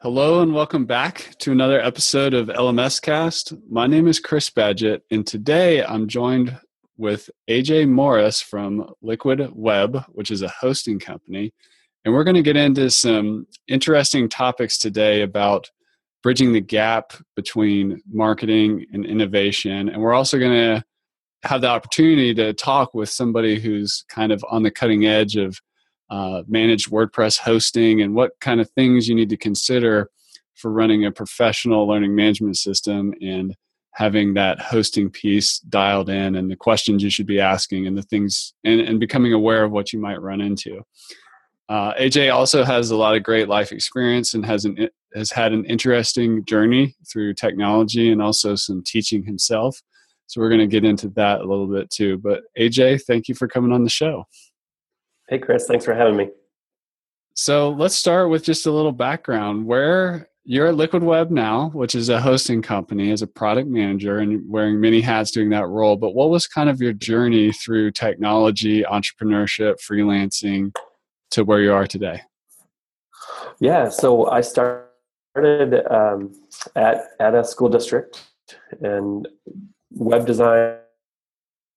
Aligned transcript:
Hello 0.00 0.42
and 0.42 0.52
welcome 0.52 0.84
back 0.84 1.34
to 1.38 1.52
another 1.52 1.80
episode 1.80 2.34
of 2.34 2.48
LMS 2.48 3.00
Cast. 3.00 3.54
My 3.66 3.86
name 3.86 4.06
is 4.06 4.20
Chris 4.20 4.50
Badgett, 4.50 5.00
and 5.10 5.26
today 5.26 5.82
I'm 5.82 6.06
joined 6.06 6.54
with 6.98 7.30
AJ 7.48 7.88
Morris 7.88 8.42
from 8.42 8.92
Liquid 9.00 9.48
Web, 9.54 10.04
which 10.08 10.30
is 10.30 10.42
a 10.42 10.48
hosting 10.48 10.98
company. 10.98 11.54
And 12.04 12.12
we're 12.12 12.24
going 12.24 12.36
to 12.36 12.42
get 12.42 12.58
into 12.58 12.90
some 12.90 13.46
interesting 13.68 14.28
topics 14.28 14.76
today 14.76 15.22
about 15.22 15.70
bridging 16.22 16.52
the 16.52 16.60
gap 16.60 17.14
between 17.34 18.02
marketing 18.06 18.84
and 18.92 19.06
innovation. 19.06 19.88
And 19.88 20.02
we're 20.02 20.12
also 20.12 20.38
going 20.38 20.52
to 20.52 20.84
have 21.48 21.62
the 21.62 21.70
opportunity 21.70 22.34
to 22.34 22.52
talk 22.52 22.92
with 22.92 23.08
somebody 23.08 23.58
who's 23.58 24.04
kind 24.10 24.30
of 24.30 24.44
on 24.50 24.62
the 24.62 24.70
cutting 24.70 25.06
edge 25.06 25.36
of 25.36 25.58
uh, 26.10 26.42
managed 26.46 26.90
WordPress 26.90 27.38
hosting 27.38 28.00
and 28.02 28.14
what 28.14 28.32
kind 28.40 28.60
of 28.60 28.70
things 28.70 29.08
you 29.08 29.14
need 29.14 29.30
to 29.30 29.36
consider 29.36 30.10
for 30.54 30.70
running 30.70 31.04
a 31.04 31.12
professional 31.12 31.86
learning 31.86 32.14
management 32.14 32.56
system 32.56 33.12
and 33.20 33.54
having 33.92 34.34
that 34.34 34.60
hosting 34.60 35.10
piece 35.10 35.58
dialed 35.60 36.10
in 36.10 36.36
and 36.36 36.50
the 36.50 36.56
questions 36.56 37.02
you 37.02 37.08
should 37.08 37.26
be 37.26 37.40
asking 37.40 37.86
and 37.86 37.96
the 37.96 38.02
things 38.02 38.52
and, 38.62 38.80
and 38.80 39.00
becoming 39.00 39.32
aware 39.32 39.64
of 39.64 39.72
what 39.72 39.92
you 39.92 39.98
might 39.98 40.20
run 40.20 40.40
into. 40.40 40.82
Uh, 41.68 41.94
AJ 41.94 42.32
also 42.32 42.62
has 42.62 42.90
a 42.90 42.96
lot 42.96 43.16
of 43.16 43.22
great 43.22 43.48
life 43.48 43.72
experience 43.72 44.34
and 44.34 44.46
has 44.46 44.64
an 44.64 44.88
has 45.14 45.30
had 45.30 45.52
an 45.52 45.64
interesting 45.64 46.44
journey 46.44 46.94
through 47.10 47.32
technology 47.32 48.12
and 48.12 48.20
also 48.20 48.54
some 48.54 48.82
teaching 48.84 49.24
himself. 49.24 49.80
So 50.26 50.40
we're 50.40 50.50
going 50.50 50.60
to 50.60 50.66
get 50.66 50.84
into 50.84 51.08
that 51.10 51.40
a 51.40 51.46
little 51.46 51.66
bit 51.66 51.88
too. 51.88 52.18
But 52.18 52.42
AJ, 52.58 53.02
thank 53.04 53.28
you 53.28 53.34
for 53.34 53.48
coming 53.48 53.72
on 53.72 53.82
the 53.82 53.90
show. 53.90 54.26
Hey, 55.28 55.38
Chris, 55.38 55.66
thanks 55.66 55.84
for 55.84 55.94
having 55.94 56.16
me. 56.16 56.28
So 57.34 57.70
let's 57.70 57.94
start 57.94 58.30
with 58.30 58.44
just 58.44 58.66
a 58.66 58.70
little 58.70 58.92
background. 58.92 59.66
Where 59.66 60.28
you're 60.44 60.68
at 60.68 60.76
Liquid 60.76 61.02
Web 61.02 61.30
now, 61.30 61.70
which 61.70 61.96
is 61.96 62.08
a 62.08 62.20
hosting 62.20 62.62
company, 62.62 63.10
as 63.10 63.22
a 63.22 63.26
product 63.26 63.68
manager 63.68 64.18
and 64.18 64.48
wearing 64.48 64.80
many 64.80 65.00
hats 65.00 65.32
doing 65.32 65.50
that 65.50 65.66
role. 65.66 65.96
But 65.96 66.14
what 66.14 66.30
was 66.30 66.46
kind 66.46 66.70
of 66.70 66.80
your 66.80 66.92
journey 66.92 67.50
through 67.52 67.90
technology, 67.90 68.84
entrepreneurship, 68.84 69.80
freelancing 69.84 70.74
to 71.32 71.44
where 71.44 71.60
you 71.60 71.72
are 71.72 71.86
today? 71.86 72.22
Yeah, 73.58 73.88
so 73.88 74.30
I 74.30 74.42
started 74.42 75.82
um, 75.90 76.32
at 76.76 77.08
at 77.18 77.34
a 77.34 77.42
school 77.42 77.68
district, 77.68 78.22
and 78.80 79.26
web 79.90 80.26
design 80.26 80.76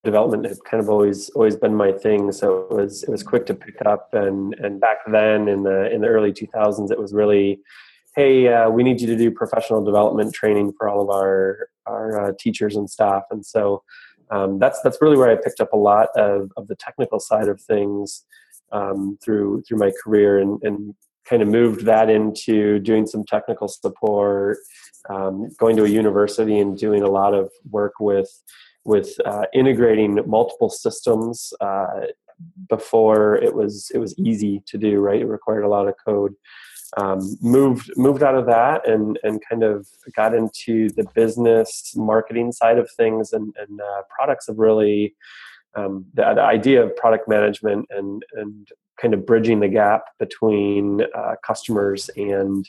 development 0.03 0.45
had 0.47 0.57
kind 0.63 0.81
of 0.81 0.89
always 0.89 1.29
always 1.29 1.55
been 1.55 1.75
my 1.75 1.91
thing. 1.91 2.31
So 2.31 2.67
it 2.69 2.71
was 2.71 3.03
it 3.03 3.09
was 3.09 3.23
quick 3.23 3.45
to 3.47 3.53
pick 3.53 3.81
up. 3.85 4.09
And 4.13 4.53
and 4.55 4.79
back 4.79 4.97
then 5.07 5.47
in 5.47 5.63
the 5.63 5.91
in 5.91 6.01
the 6.01 6.07
early 6.07 6.31
2000s 6.31 6.91
it 6.91 6.99
was 6.99 7.13
really 7.13 7.59
hey 8.15 8.47
uh, 8.47 8.69
we 8.69 8.83
need 8.83 9.01
you 9.01 9.07
to 9.07 9.17
do 9.17 9.31
professional 9.31 9.83
development 9.83 10.33
training 10.33 10.73
for 10.77 10.89
all 10.89 11.01
of 11.01 11.09
our 11.09 11.69
our 11.85 12.29
uh, 12.29 12.33
teachers 12.39 12.75
and 12.75 12.89
staff. 12.89 13.23
And 13.31 13.45
so 13.45 13.83
um, 14.31 14.59
that's 14.59 14.81
that's 14.81 15.01
really 15.01 15.17
where 15.17 15.31
I 15.31 15.35
picked 15.35 15.59
up 15.59 15.73
a 15.73 15.77
lot 15.77 16.09
of, 16.15 16.51
of 16.55 16.67
the 16.67 16.75
technical 16.75 17.19
side 17.19 17.47
of 17.47 17.61
things 17.61 18.25
um, 18.71 19.17
through 19.23 19.63
through 19.67 19.79
my 19.79 19.91
career 20.03 20.39
and, 20.39 20.59
and 20.63 20.95
kind 21.25 21.41
of 21.41 21.47
moved 21.47 21.85
that 21.85 22.09
into 22.09 22.79
doing 22.79 23.05
some 23.05 23.23
technical 23.23 23.67
support 23.67 24.57
um, 25.09 25.49
going 25.59 25.75
to 25.75 25.83
a 25.83 25.89
university 25.89 26.59
and 26.59 26.77
doing 26.77 27.03
a 27.03 27.09
lot 27.09 27.33
of 27.33 27.51
work 27.69 27.93
with 27.99 28.29
with 28.89 29.11
uh, 29.23 29.45
integrating 29.53 30.19
multiple 30.25 30.69
systems 30.69 31.53
uh, 31.61 32.07
before 32.67 33.35
it 33.35 33.53
was 33.53 33.91
it 33.93 33.99
was 33.99 34.17
easy 34.17 34.63
to 34.65 34.77
do. 34.77 34.99
Right, 34.99 35.21
it 35.21 35.25
required 35.25 35.63
a 35.63 35.69
lot 35.69 35.87
of 35.87 35.93
code. 36.03 36.33
Um, 36.97 37.37
moved 37.39 37.91
moved 37.95 38.23
out 38.23 38.35
of 38.35 38.47
that 38.47 38.89
and 38.89 39.19
and 39.23 39.39
kind 39.47 39.63
of 39.63 39.87
got 40.15 40.33
into 40.33 40.89
the 40.89 41.05
business 41.13 41.93
marketing 41.95 42.51
side 42.51 42.79
of 42.79 42.89
things 42.97 43.31
and 43.31 43.53
and 43.61 43.79
uh, 43.79 44.01
products 44.09 44.47
have 44.47 44.57
really 44.57 45.15
um, 45.75 46.05
the, 46.15 46.23
the, 46.33 46.41
idea 46.41 46.83
of 46.83 46.95
product 46.95 47.29
management 47.29 47.85
and 47.91 48.23
and 48.33 48.69
kind 48.99 49.13
of 49.13 49.23
bridging 49.23 49.59
the 49.59 49.67
gap 49.67 50.01
between 50.17 51.01
uh, 51.15 51.35
customers 51.45 52.09
and 52.17 52.67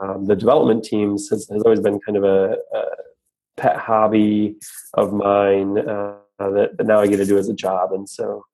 um, 0.00 0.24
the 0.24 0.34
development 0.34 0.82
teams 0.82 1.28
has, 1.28 1.46
has 1.50 1.62
always 1.62 1.80
been 1.80 2.00
kind 2.00 2.16
of 2.16 2.24
a, 2.24 2.56
a 2.74 2.82
pet 3.56 3.76
hobby 3.76 4.56
of 4.94 5.12
mine 5.12 5.78
uh, 5.78 6.16
that, 6.38 6.70
now 6.80 7.00
I 7.00 7.06
get 7.06 7.18
to 7.18 7.26
do 7.26 7.38
as 7.38 7.48
a 7.48 7.54
job, 7.54 7.92
and 7.92 8.08
so 8.08 8.44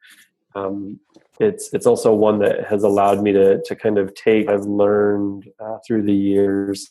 um, 0.54 1.00
it's 1.40 1.72
it's 1.72 1.86
also 1.86 2.12
one 2.14 2.38
that 2.40 2.66
has 2.66 2.82
allowed 2.82 3.22
me 3.22 3.32
to 3.32 3.62
to 3.62 3.76
kind 3.76 3.98
of 3.98 4.14
take 4.14 4.48
I've 4.48 4.64
learned 4.64 5.48
uh, 5.60 5.78
through 5.86 6.02
the 6.02 6.14
years 6.14 6.90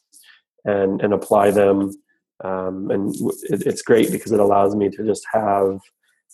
and 0.66 1.02
and 1.02 1.14
apply 1.14 1.52
them, 1.52 1.92
um, 2.44 2.90
and 2.92 3.16
it, 3.50 3.64
it's 3.66 3.82
great 3.82 4.12
because 4.12 4.32
it 4.32 4.40
allows 4.40 4.76
me 4.76 4.90
to 4.90 5.06
just 5.06 5.26
have 5.32 5.80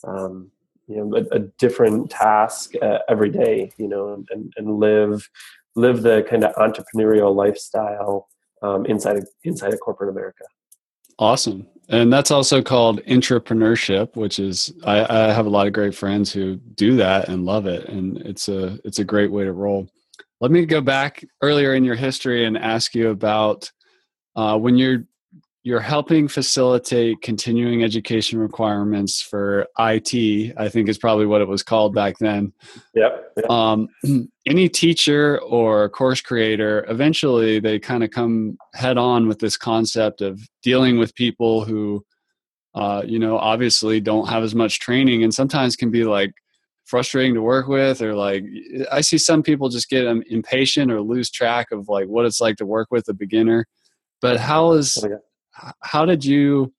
um, 0.07 0.51
you 0.88 0.97
know 0.97 1.17
a, 1.17 1.35
a 1.35 1.39
different 1.57 2.09
task 2.09 2.73
uh, 2.81 3.00
every 3.09 3.29
day, 3.29 3.72
you 3.78 3.88
know, 3.88 4.23
and, 4.29 4.53
and 4.57 4.79
live 4.79 5.28
live 5.75 6.03
the 6.03 6.25
kind 6.29 6.44
of 6.44 6.53
entrepreneurial 6.56 7.33
lifestyle 7.35 8.28
um, 8.62 8.85
inside 8.85 9.17
of, 9.17 9.28
inside 9.44 9.73
of 9.73 9.79
corporate 9.79 10.09
America. 10.09 10.44
Awesome. 11.19 11.68
And 11.90 12.12
that's 12.12 12.31
also 12.31 12.62
called 12.62 13.03
entrepreneurship, 13.03 14.16
which 14.16 14.40
is 14.40 14.74
I, 14.84 15.06
I, 15.06 15.34
have 15.34 15.46
a 15.46 15.50
lot 15.50 15.68
of 15.68 15.74
great 15.74 15.94
friends 15.94 16.31
who 16.31 16.56
do 16.56 16.96
that 16.96 17.28
and 17.28 17.46
love 17.46 17.68
it, 17.68 17.88
and 17.90 18.18
it's 18.19 18.47
a 18.47 18.79
it's 18.85 19.00
a 19.00 19.03
great 19.03 19.31
way 19.31 19.44
to 19.44 19.51
roll. 19.51 19.90
Let 20.40 20.51
me 20.51 20.66
go 20.66 20.81
back 20.81 21.25
earlier 21.41 21.75
in 21.75 21.84
your 21.84 21.96
history 21.96 22.46
and 22.46 22.57
ask 22.57 22.96
you 22.96 23.09
about 23.09 23.69
uh, 24.35 24.57
when 24.57 24.78
you're 24.78 25.06
you're 25.63 25.79
helping 25.79 26.28
facilitate 26.28 27.22
continuing 27.22 27.84
education 27.84 28.38
requirements 28.38 29.22
for 29.22 29.66
IT. 29.79 30.53
I 30.57 30.68
think 30.68 30.90
is 30.90 30.97
probably 30.97 31.25
what 31.25 31.41
it 31.41 31.47
was 31.47 31.63
called 31.63 31.96
back 31.96 32.18
then. 32.19 32.51
Yep. 32.94 33.34
yep. 33.38 33.50
Um, 33.50 33.88
any 34.46 34.68
teacher 34.68 35.40
or 35.40 35.88
course 35.88 36.19
creator, 36.19 36.85
eventually 36.90 37.59
they 37.59 37.79
kind 37.79 38.03
of 38.03 38.12
come 38.12 38.57
head 38.74 38.97
on 38.97 39.29
with 39.29 39.40
this 39.40 39.56
concept 39.56 40.19
of 40.19 40.41
dealing 40.63 41.00
with 41.00 41.16
people 41.16 41.63
who, 41.63 42.06
uh, 42.75 43.01
you 43.06 43.18
know, 43.18 43.38
obviously 43.38 44.01
don't 44.01 44.28
have 44.28 44.44
as 44.44 44.53
much 44.53 44.81
training, 44.81 45.24
and 45.24 45.34
sometimes 45.34 45.78
can 45.78 45.91
be 45.91 46.03
like 46.03 46.34
frustrating 46.84 47.35
to 47.35 47.41
work 47.41 47.69
with, 47.69 48.01
or 48.01 48.13
like 48.16 48.44
I 48.91 49.00
see 49.00 49.18
some 49.18 49.41
people 49.41 49.69
just 49.69 49.90
get 49.90 50.06
impatient 50.06 50.91
or 50.91 51.00
lose 51.00 51.31
track 51.31 51.72
of 51.72 51.88
like 51.88 52.07
what 52.07 52.25
it's 52.25 52.41
like 52.41 52.57
to 52.57 52.66
work 52.66 52.90
with 52.91 53.07
a 53.07 53.13
beginner. 53.13 53.66
But 54.22 54.40
how 54.40 54.74
is 54.74 55.03
oh, 55.03 55.19
how 55.81 56.05
did 56.05 56.25
you 56.25 56.73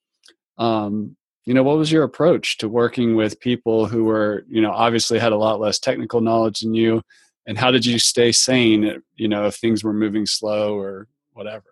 um, 0.58 1.16
you 1.44 1.54
know 1.54 1.62
what 1.62 1.78
was 1.78 1.92
your 1.92 2.04
approach 2.04 2.58
to 2.58 2.68
working 2.68 3.16
with 3.16 3.40
people 3.40 3.86
who 3.86 4.04
were 4.04 4.44
you 4.48 4.62
know 4.62 4.72
obviously 4.72 5.18
had 5.18 5.32
a 5.32 5.36
lot 5.36 5.60
less 5.60 5.78
technical 5.78 6.20
knowledge 6.20 6.60
than 6.60 6.74
you 6.74 7.02
and 7.46 7.58
how 7.58 7.70
did 7.70 7.84
you 7.84 7.98
stay 7.98 8.32
sane 8.32 9.02
you 9.16 9.28
know 9.28 9.46
if 9.46 9.56
things 9.56 9.84
were 9.84 9.92
moving 9.92 10.26
slow 10.26 10.76
or 10.76 11.08
whatever? 11.32 11.64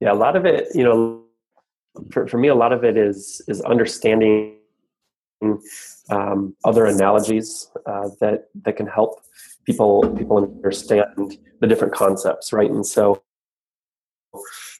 Yeah 0.00 0.12
a 0.12 0.14
lot 0.14 0.36
of 0.36 0.44
it 0.44 0.68
you 0.74 0.84
know 0.84 1.22
for, 2.12 2.26
for 2.28 2.38
me 2.38 2.48
a 2.48 2.54
lot 2.54 2.72
of 2.72 2.84
it 2.84 2.96
is 2.96 3.42
is 3.48 3.60
understanding 3.62 4.54
um, 6.10 6.56
other 6.64 6.86
analogies 6.86 7.70
uh, 7.86 8.08
that 8.20 8.48
that 8.62 8.76
can 8.76 8.86
help 8.86 9.20
people 9.64 10.08
people 10.16 10.38
understand 10.38 11.38
the 11.60 11.66
different 11.66 11.94
concepts 11.94 12.52
right? 12.52 12.70
And 12.70 12.86
so 12.86 13.22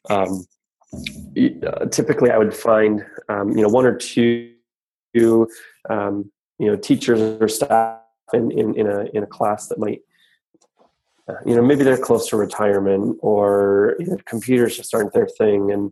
um, 0.09 0.45
uh, 0.93 1.85
typically 1.85 2.31
I 2.31 2.37
would 2.37 2.53
find 2.53 3.05
um, 3.29 3.49
you 3.51 3.61
know 3.61 3.69
one 3.69 3.85
or 3.85 3.95
two 3.95 4.53
um, 5.89 6.31
you 6.57 6.67
know 6.67 6.75
teachers 6.75 7.19
or 7.41 7.47
staff 7.47 7.99
in, 8.33 8.51
in, 8.51 8.75
in 8.75 8.87
a 8.87 9.05
in 9.13 9.23
a 9.23 9.27
class 9.27 9.67
that 9.67 9.79
might 9.79 10.01
uh, 11.27 11.35
you 11.45 11.55
know 11.55 11.61
maybe 11.61 11.83
they're 11.83 11.97
close 11.97 12.27
to 12.29 12.37
retirement 12.37 13.17
or 13.21 13.95
you 13.99 14.07
know, 14.07 14.17
computers 14.25 14.75
just 14.75 14.93
aren't 14.93 15.13
their 15.13 15.27
thing 15.27 15.71
and 15.71 15.91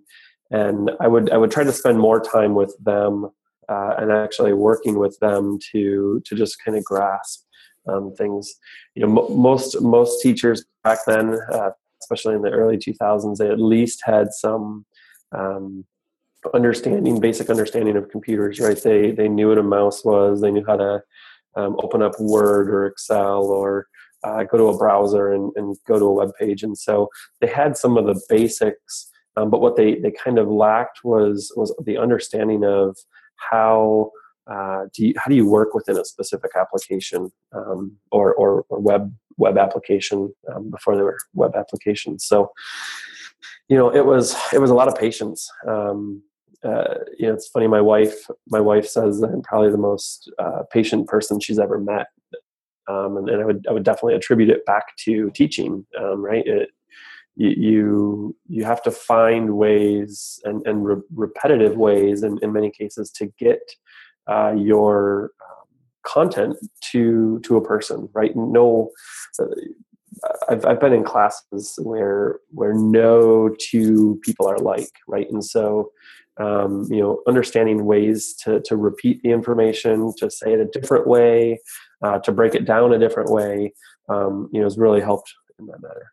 and 0.50 0.92
I 1.00 1.08
would 1.08 1.30
I 1.32 1.38
would 1.38 1.52
try 1.52 1.64
to 1.64 1.74
spend 1.74 2.00
more 2.00 2.20
time 2.20 2.56
with 2.56 2.76
them 2.84 3.30
uh, 3.70 3.96
and 3.98 4.12
actually 4.12 4.54
working 4.54 4.98
with 4.98 5.18
them 5.20 5.60
to 5.72 6.22
to 6.26 6.36
just 6.36 6.64
kind 6.64 6.78
of 6.78 6.84
grasp 6.84 7.44
um, 7.88 8.14
things. 8.16 8.56
You 8.96 9.06
know 9.06 9.28
m- 9.28 9.38
most 9.38 9.80
most 9.82 10.22
teachers 10.22 10.66
back 10.84 11.00
then 11.06 11.38
uh, 11.52 11.72
especially 12.02 12.36
in 12.36 12.42
the 12.42 12.52
early 12.52 12.78
2000s, 12.78 13.38
they 13.38 13.50
at 13.50 13.60
least 13.60 14.02
had 14.06 14.32
some 14.32 14.86
um, 15.32 15.86
understanding, 16.54 17.20
basic 17.20 17.50
understanding 17.50 17.98
of 17.98 18.10
computers, 18.10 18.60
right? 18.60 18.82
They 18.82 19.12
they 19.12 19.28
knew 19.28 19.50
what 19.50 19.58
a 19.58 19.64
mouse 19.64 20.04
was, 20.06 20.42
they 20.42 20.52
knew 20.52 20.66
how 20.66 20.78
to 20.78 21.04
um, 21.56 21.76
open 21.84 22.02
up 22.02 22.20
Word 22.20 22.70
or 22.70 22.86
Excel 22.86 23.46
or 23.46 23.88
uh, 24.24 24.44
go 24.44 24.58
to 24.58 24.68
a 24.68 24.78
browser 24.78 25.32
and, 25.32 25.52
and, 25.56 25.76
go 25.88 26.00
to 26.00 26.06
a 26.06 26.14
web 26.14 26.32
page, 26.40 26.64
and 26.64 26.78
so 26.78 27.08
they 27.40 27.48
had 27.48 27.78
some 27.78 27.98
of 27.98 28.06
the 28.06 28.20
basics. 28.30 29.10
Um, 29.36 29.52
but 29.52 29.62
what 29.62 29.76
they 29.76 29.96
they 29.96 30.12
kind 30.12 30.40
of 30.40 30.48
lacked 30.48 31.04
was 31.04 31.52
was 31.56 31.76
the 31.86 31.98
understanding 31.98 32.64
of 32.64 32.98
how 33.36 34.12
uh, 34.48 34.86
do 34.94 35.08
you, 35.08 35.14
how 35.18 35.30
do 35.30 35.36
you 35.36 35.48
work 35.48 35.74
within 35.74 35.98
a 35.98 36.06
specific 36.06 36.52
application 36.56 37.32
um, 37.54 37.98
or, 38.12 38.34
or, 38.36 38.66
or 38.70 38.80
web 38.80 39.14
web 39.38 39.58
application 39.58 40.34
um, 40.54 40.72
before 40.72 40.96
there 40.96 41.06
were 41.06 41.18
web 41.34 41.56
applications. 41.56 42.26
So, 42.26 42.52
you 43.70 43.78
know, 43.78 43.94
it 43.94 44.06
was 44.06 44.36
it 44.54 44.60
was 44.60 44.70
a 44.70 44.76
lot 44.76 44.88
of 44.88 44.96
patience. 44.96 45.50
Um, 45.68 46.24
uh, 46.64 46.96
you 47.18 47.28
know, 47.28 47.34
it's 47.34 47.48
funny. 47.48 47.68
My 47.68 47.82
wife, 47.82 48.16
my 48.50 48.60
wife 48.60 48.88
says 48.88 49.22
I'm 49.22 49.42
probably 49.42 49.72
the 49.72 49.78
most 49.78 50.32
uh, 50.40 50.64
patient 50.72 51.08
person 51.08 51.40
she's 51.40 51.60
ever 51.60 51.80
met, 51.80 52.08
um, 52.88 53.18
and, 53.18 53.30
and, 53.30 53.42
I 53.42 53.46
would 53.46 53.66
I 53.70 53.74
would 53.74 53.84
definitely 53.84 54.16
attribute 54.16 54.50
it 54.50 54.66
back 54.66 54.96
to 55.06 55.30
teaching. 55.32 55.86
Um, 56.00 56.24
right, 56.24 56.46
it, 56.46 56.70
you 57.36 58.36
you 58.48 58.66
have 58.66 58.82
to 58.84 58.92
find 58.92 59.58
ways 59.58 60.40
and, 60.44 60.66
and 60.66 60.86
re- 60.86 61.02
repetitive 61.14 61.78
ways, 61.78 62.24
in, 62.24 62.40
in 62.42 62.52
many 62.52 62.72
cases, 62.72 63.12
to 63.12 63.28
get 63.38 63.62
uh, 64.28 64.54
your 64.58 65.32
um, 65.48 65.68
content 66.04 66.58
to 66.92 67.40
to 67.42 67.58
a 67.58 67.64
person. 67.64 68.10
Right, 68.14 68.36
no. 68.36 68.92
I've, 70.50 70.66
I've 70.66 70.80
been 70.80 70.94
in 70.94 71.04
classes 71.04 71.78
where 71.82 72.40
where 72.50 72.74
no 72.74 73.56
two 73.60 74.20
people 74.24 74.48
are 74.48 74.60
like 74.60 74.90
right? 75.08 75.30
And 75.30 75.44
so 75.44 75.92
um, 76.40 76.86
you 76.90 77.00
know 77.00 77.22
understanding 77.28 77.86
ways 77.86 78.34
to 78.44 78.62
to 78.62 78.76
repeat 78.76 79.22
the 79.24 79.32
information 79.32 80.14
to 80.18 80.30
say 80.30 80.54
it 80.54 80.60
a 80.60 80.80
different 80.80 81.08
way 81.08 81.60
uh, 82.04 82.20
to 82.20 82.32
break 82.32 82.56
it 82.56 82.66
down 82.66 82.94
a 82.94 83.00
different 83.00 83.32
way 83.32 83.74
um, 84.10 84.50
you 84.52 84.60
know 84.60 84.66
has 84.66 84.78
really 84.78 85.02
helped 85.02 85.34
in 85.60 85.66
that 85.68 85.82
matter 85.82 86.12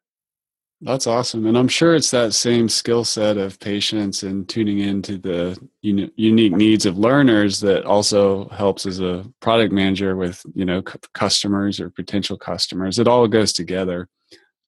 that's 0.84 1.06
awesome 1.06 1.46
and 1.46 1.58
i'm 1.58 1.68
sure 1.68 1.94
it's 1.94 2.10
that 2.10 2.32
same 2.32 2.68
skill 2.68 3.04
set 3.04 3.36
of 3.36 3.58
patience 3.58 4.22
and 4.22 4.48
tuning 4.48 4.78
into 4.78 5.18
the 5.18 5.58
uni- 5.82 6.12
unique 6.16 6.52
needs 6.52 6.86
of 6.86 6.98
learners 6.98 7.60
that 7.60 7.84
also 7.84 8.48
helps 8.50 8.86
as 8.86 9.00
a 9.00 9.24
product 9.40 9.72
manager 9.72 10.16
with 10.16 10.44
you 10.54 10.64
know 10.64 10.82
c- 10.86 10.98
customers 11.14 11.80
or 11.80 11.90
potential 11.90 12.36
customers 12.36 12.98
it 12.98 13.08
all 13.08 13.26
goes 13.26 13.52
together 13.52 14.08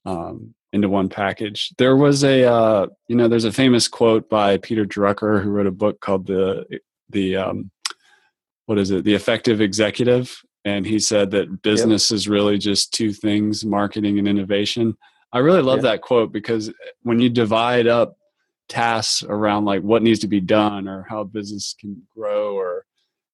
um, 0.07 0.55
into 0.73 0.89
one 0.89 1.09
package. 1.09 1.73
There 1.79 1.97
was 1.97 2.23
a 2.23 2.45
uh, 2.45 2.87
you 3.09 3.17
know 3.17 3.29
there's 3.29 3.45
a 3.45 3.53
famous 3.53 3.89
quote 3.89 4.31
by 4.31 4.59
Peter 4.59 4.85
Drucker 4.85 5.43
who 5.43 5.51
wrote 5.51 5.67
a 5.67 5.73
book 5.73 6.01
called 6.01 6.27
the 6.27 6.81
the 7.11 7.37
um, 7.37 7.71
what 8.67 8.79
is 8.79 8.91
it 8.91 9.05
the 9.05 9.15
effective 9.15 9.61
executive 9.61 10.41
and 10.65 10.85
he 10.85 10.99
said 10.99 11.31
that 11.31 11.63
business 11.63 12.11
yep. 12.11 12.17
is 12.17 12.29
really 12.29 12.59
just 12.59 12.93
two 12.93 13.13
things 13.13 13.65
marketing 13.65 14.19
and 14.19 14.27
innovation 14.27 14.97
i 15.37 15.39
really 15.39 15.63
love 15.63 15.83
that 15.83 16.01
quote 16.01 16.33
because 16.33 16.73
when 17.03 17.21
you 17.21 17.29
divide 17.29 17.87
up 17.87 18.17
tasks 18.69 19.23
around 19.23 19.65
like 19.65 19.83
what 19.83 20.03
needs 20.03 20.21
to 20.21 20.29
be 20.29 20.41
done 20.41 20.89
or 20.89 21.07
how 21.09 21.25
business 21.25 21.75
can 21.79 22.03
grow 22.15 22.57
or 22.57 22.85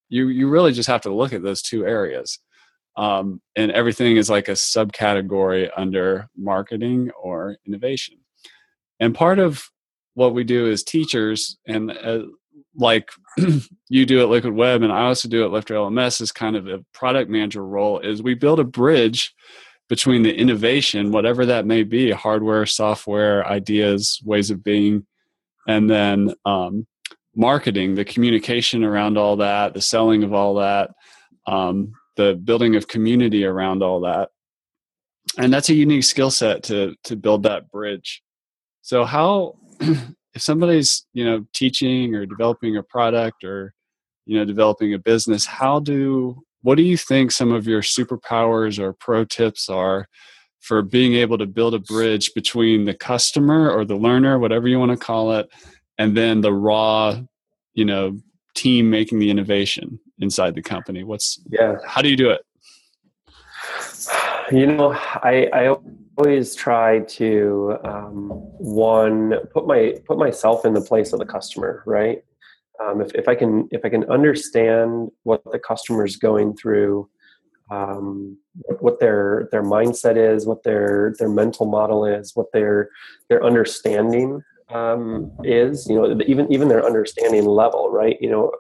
you 0.09 0.29
you 0.29 0.49
really 0.49 0.73
just 0.73 0.89
have 0.89 1.01
to 1.03 1.15
look 1.15 1.33
at 1.33 1.43
those 1.43 1.63
two 1.63 1.87
areas. 1.87 2.39
Um, 2.97 3.41
and 3.57 3.73
everything 3.73 4.19
is 4.19 4.29
like 4.29 4.49
a 4.49 4.53
subcategory 4.53 5.71
under 5.75 6.29
marketing 6.37 7.11
or 7.19 7.57
innovation. 7.67 8.19
And 9.01 9.15
part 9.15 9.39
of 9.39 9.67
what 10.13 10.35
we 10.35 10.45
do 10.45 10.71
as 10.71 10.83
teachers 10.83 11.57
and 11.67 11.91
uh, 11.91 12.25
like 12.77 13.09
you 13.89 14.05
do 14.05 14.21
at 14.21 14.29
liquid 14.29 14.55
web 14.55 14.83
and 14.83 14.93
i 14.93 15.03
also 15.03 15.29
do 15.29 15.45
at 15.45 15.51
lifter 15.51 15.75
lms 15.75 16.21
is 16.21 16.33
kind 16.33 16.57
of 16.57 16.69
a 16.69 16.85
product 16.95 17.31
manager 17.31 17.65
role 17.65 17.99
is 17.99 18.23
we 18.23 18.35
build 18.35 18.61
a 18.61 18.65
bridge 18.65 19.35
between 19.93 20.23
the 20.23 20.35
innovation 20.35 21.13
whatever 21.13 21.45
that 21.45 21.67
may 21.67 21.83
be 21.83 22.11
hardware 22.11 22.65
software 22.65 23.47
ideas 23.47 24.21
ways 24.25 24.51
of 24.51 24.65
being 24.65 25.05
and 25.69 25.91
then 25.91 26.35
um, 26.47 26.87
marketing 27.37 27.95
the 27.95 28.05
communication 28.05 28.85
around 28.85 29.19
all 29.19 29.37
that 29.37 29.75
the 29.75 29.81
selling 29.81 30.25
of 30.25 30.33
all 30.33 30.55
that 30.55 30.91
um, 31.47 31.93
the 32.17 32.35
building 32.35 32.77
of 32.77 32.89
community 32.89 33.45
around 33.45 33.83
all 33.83 34.01
that. 34.01 34.31
And 35.39 35.53
that's 35.53 35.71
a 35.71 35.75
unique 35.75 36.05
skill 36.05 36.31
set 36.31 36.63
to 36.65 36.95
to 37.05 37.17
build 37.17 37.45
that 37.45 37.71
bridge. 37.71 38.23
So 38.83 39.05
how 39.05 39.57
if 39.81 40.43
somebody's 40.43 41.07
you 41.13 41.25
know 41.25 41.47
teaching 41.55 42.15
or 42.15 42.27
developing 42.27 42.77
a 42.77 42.83
product 42.83 43.45
or 43.45 43.73
you 44.27 44.39
know 44.39 44.45
developing 44.45 44.95
a 44.95 44.99
business 44.99 45.47
how 45.47 45.81
do 45.81 46.43
what 46.63 46.77
do 46.77 46.83
you 46.83 46.97
think 46.97 47.31
some 47.31 47.53
of 47.53 47.67
your 47.67 47.83
superpowers 47.83 48.79
or 48.79 48.93
pro 48.93 49.25
tips 49.25 49.69
are 49.69 50.07
for 50.61 50.81
being 50.83 51.15
able 51.15 51.37
to 51.39 51.47
build 51.47 51.75
a 51.75 51.79
bridge 51.81 52.33
between 52.35 52.85
the 52.85 52.95
customer 52.95 53.71
or 53.71 53.85
the 53.85 53.97
learner 53.97 54.39
whatever 54.39 54.69
you 54.69 54.79
want 54.79 54.93
to 54.93 54.97
call 54.97 55.33
it 55.33 55.49
and 55.99 56.17
then 56.17 56.41
the 56.41 56.53
raw 56.53 57.19
you 57.75 57.85
know 57.85 58.17
team 58.55 58.91
making 58.91 59.19
the 59.19 59.31
innovation 59.31 59.99
inside 60.19 60.55
the 60.55 60.63
company? 60.63 61.05
What's 61.05 61.41
yeah. 61.49 61.77
how 61.87 62.03
do 62.03 62.09
you 62.09 62.17
do 62.17 62.31
it? 62.31 62.43
You 64.51 64.67
know 64.67 64.93
i 64.93 65.49
i 65.53 65.75
always 66.17 66.55
try 66.55 67.01
to 67.01 67.79
um, 67.85 68.31
one 68.59 69.35
put 69.53 69.67
my 69.67 69.95
put 70.05 70.19
myself 70.19 70.65
in 70.65 70.75
the 70.75 70.81
place 70.81 71.13
of 71.13 71.19
the 71.19 71.25
customer 71.25 71.83
right 71.87 72.23
um, 72.83 73.01
if, 73.01 73.15
if 73.15 73.29
i 73.29 73.35
can 73.35 73.69
if 73.71 73.85
i 73.85 73.89
can 73.89 74.05
understand 74.11 75.11
what 75.23 75.43
the 75.53 75.59
customer 75.59 76.05
is 76.05 76.17
going 76.17 76.57
through 76.57 77.09
um, 77.71 78.37
what 78.81 79.01
their 79.01 79.49
their 79.51 79.63
mindset 79.63 80.17
is 80.17 80.47
what 80.47 80.63
their 80.63 81.15
their 81.19 81.29
mental 81.29 81.67
model 81.67 82.05
is 82.05 82.33
what 82.35 82.53
their 82.53 82.91
their 83.29 83.45
understanding 83.45 84.43
um, 84.73 85.31
is 85.45 85.87
you 85.89 85.95
know 85.95 86.19
even 86.27 86.51
even 86.53 86.69
their 86.69 86.85
understanding 86.85 87.45
level 87.45 87.91
right? 87.91 88.17
You 88.21 88.31
know 88.31 88.53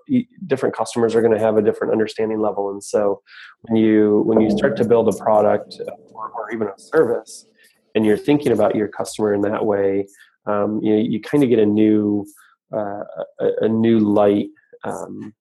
different 0.47 0.75
customers 0.75 1.15
are 1.15 1.21
going 1.21 1.33
to 1.33 1.39
have 1.39 1.57
a 1.57 1.63
different 1.63 1.93
understanding 1.93 2.41
level. 2.41 2.71
And 2.71 2.83
so 2.83 3.23
when 3.63 3.77
you 3.77 4.23
when 4.27 4.41
you 4.41 4.51
start 4.51 4.77
to 4.77 4.85
build 4.85 5.09
a 5.09 5.17
product 5.17 5.81
or, 6.15 6.31
or 6.31 6.53
even 6.53 6.69
a 6.69 6.79
service 6.79 7.47
and 7.95 8.05
you're 8.05 8.17
thinking 8.17 8.53
about 8.53 8.75
your 8.75 8.89
customer 8.89 9.35
in 9.35 9.43
that 9.43 9.65
way 9.65 10.07
um, 10.47 10.81
you 10.83 10.95
know 10.95 11.03
you 11.03 11.21
kind 11.21 11.45
of 11.45 11.51
get 11.51 11.59
a 11.59 11.67
new 11.67 12.27
uh, 12.73 13.05
a, 13.41 13.49
a, 13.63 13.69
new 13.69 13.99
light 13.99 14.49
um, 14.85 15.35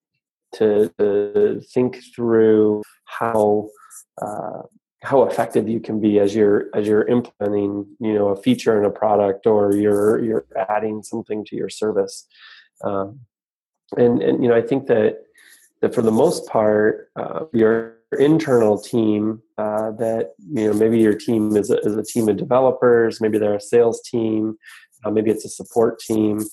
to, 0.55 0.91
to, 0.99 1.61
think 1.73 1.99
through 2.15 2.81
how 3.05 3.69
uh, 4.21 4.61
how 5.03 5.23
effective 5.23 5.67
you 5.67 5.79
can 5.79 5.99
be 5.99 6.19
as 6.19 6.35
you're 6.35 6.69
as 6.75 6.87
you're 6.87 7.07
implementing 7.07 7.87
you 7.99 8.13
know 8.13 8.29
a 8.29 8.41
feature 8.41 8.77
in 8.77 8.85
a 8.85 8.91
product 8.91 9.47
or 9.47 9.75
you're 9.75 10.23
you're 10.23 10.45
adding 10.69 11.01
something 11.01 11.43
to 11.45 11.55
your 11.55 11.69
service. 11.69 12.27
Um, 12.83 13.21
and 13.97 14.21
and 14.21 14.43
you 14.43 14.49
know 14.49 14.55
i 14.55 14.61
think 14.61 14.87
that 14.87 15.23
that 15.81 15.93
for 15.93 16.01
the 16.01 16.11
most 16.11 16.47
part 16.47 17.09
uh, 17.15 17.45
your 17.53 17.97
internal 18.19 18.77
team 18.77 19.41
uh, 19.57 19.91
that 19.91 20.33
you 20.53 20.67
know 20.67 20.73
maybe 20.73 20.99
your 20.99 21.13
team 21.13 21.55
is 21.55 21.69
a, 21.69 21.77
is 21.79 21.95
a 21.95 22.03
team 22.03 22.27
of 22.29 22.37
developers 22.37 23.21
maybe 23.21 23.37
they're 23.37 23.55
a 23.55 23.61
sales 23.61 24.01
team 24.01 24.57
uh, 25.03 25.11
maybe 25.11 25.31
it's 25.31 25.45
a 25.45 25.49
support 25.49 25.99
team 25.99 26.43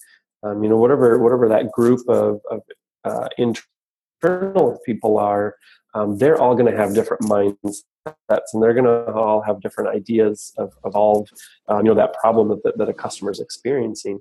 um, 0.43 0.63
you 0.63 0.69
know 0.69 0.77
whatever 0.77 1.19
whatever 1.19 1.49
that 1.49 1.71
group 1.73 2.01
of, 2.09 2.41
of 2.51 2.63
uh, 3.05 3.29
internal 3.39 4.79
people 4.85 5.19
are 5.19 5.57
um, 5.95 6.19
they're 6.19 6.41
all 6.41 6.55
going 6.55 6.71
to 6.71 6.77
have 6.77 6.95
different 6.95 7.23
minds 7.29 7.85
and 8.29 8.63
they're 8.63 8.75
going 8.75 8.85
to 8.85 9.13
all 9.13 9.43
have 9.43 9.61
different 9.61 9.91
ideas 9.91 10.53
of, 10.59 10.73
of 10.85 10.95
all 10.95 11.27
um, 11.69 11.79
you 11.79 11.85
know 11.85 11.95
that 11.95 12.15
problem 12.15 12.49
that, 12.49 12.77
that 12.79 12.89
a 12.89 12.95
customer 12.95 13.31
is 13.31 13.41
experiencing 13.41 14.21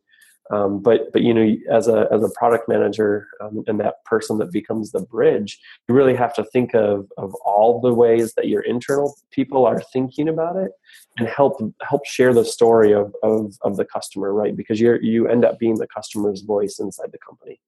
um, 0.52 0.80
but 0.80 1.12
but 1.12 1.22
you 1.22 1.34
know 1.34 1.56
as 1.72 1.88
a 1.88 2.08
as 2.12 2.24
a 2.24 2.30
product 2.30 2.70
manager 2.70 3.28
um, 3.42 3.64
and 3.68 3.80
that 3.80 4.04
person 4.06 4.38
that 4.38 4.52
becomes 4.52 4.92
the 4.92 5.02
bridge 5.02 5.60
you 5.88 5.96
really 5.96 6.16
have 6.16 6.34
to 6.34 6.44
think 6.46 6.74
of 6.74 7.08
of 7.18 7.34
all 7.46 7.82
the 7.82 7.94
ways 7.94 8.34
that 8.36 8.48
your 8.48 8.62
internal 8.62 9.16
people 9.32 9.66
are 9.66 9.82
thinking 9.94 10.30
about 10.30 10.56
it 10.56 10.72
and 11.18 11.28
help 11.28 11.60
help 11.82 12.06
share 12.06 12.34
the 12.34 12.46
story 12.46 12.94
of 12.94 13.14
of, 13.24 13.58
of 13.62 13.78
the 13.78 13.86
customer 13.86 14.34
right? 14.34 14.56
Because 14.56 14.80
you're 14.80 15.02
you 15.02 15.28
end 15.28 15.44
up 15.44 15.60
being 15.60 15.76
the 15.76 15.88
customer's 15.88 16.42
voice 16.42 16.80
inside 16.80 17.12
the 17.12 17.18
company. 17.18 17.60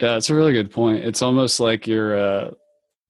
Yeah 0.00 0.16
it's 0.16 0.30
a 0.30 0.34
really 0.34 0.52
good 0.52 0.70
point. 0.70 1.04
It's 1.04 1.22
almost 1.22 1.60
like 1.60 1.86
you're 1.86 2.18
uh 2.18 2.50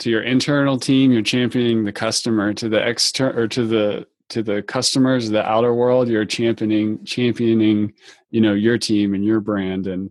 to 0.00 0.10
your 0.10 0.22
internal 0.22 0.78
team 0.78 1.12
you're 1.12 1.22
championing 1.22 1.84
the 1.84 1.92
customer. 1.92 2.54
To 2.54 2.68
the 2.68 2.86
external 2.86 3.38
or 3.38 3.48
to 3.48 3.66
the 3.66 4.06
to 4.30 4.42
the 4.42 4.62
customers 4.62 5.28
the 5.28 5.46
outer 5.46 5.74
world 5.74 6.08
you're 6.08 6.24
championing 6.24 7.04
championing 7.04 7.92
you 8.32 8.40
know 8.40 8.54
your 8.54 8.76
team 8.78 9.14
and 9.14 9.24
your 9.24 9.38
brand 9.38 9.86
and 9.86 10.10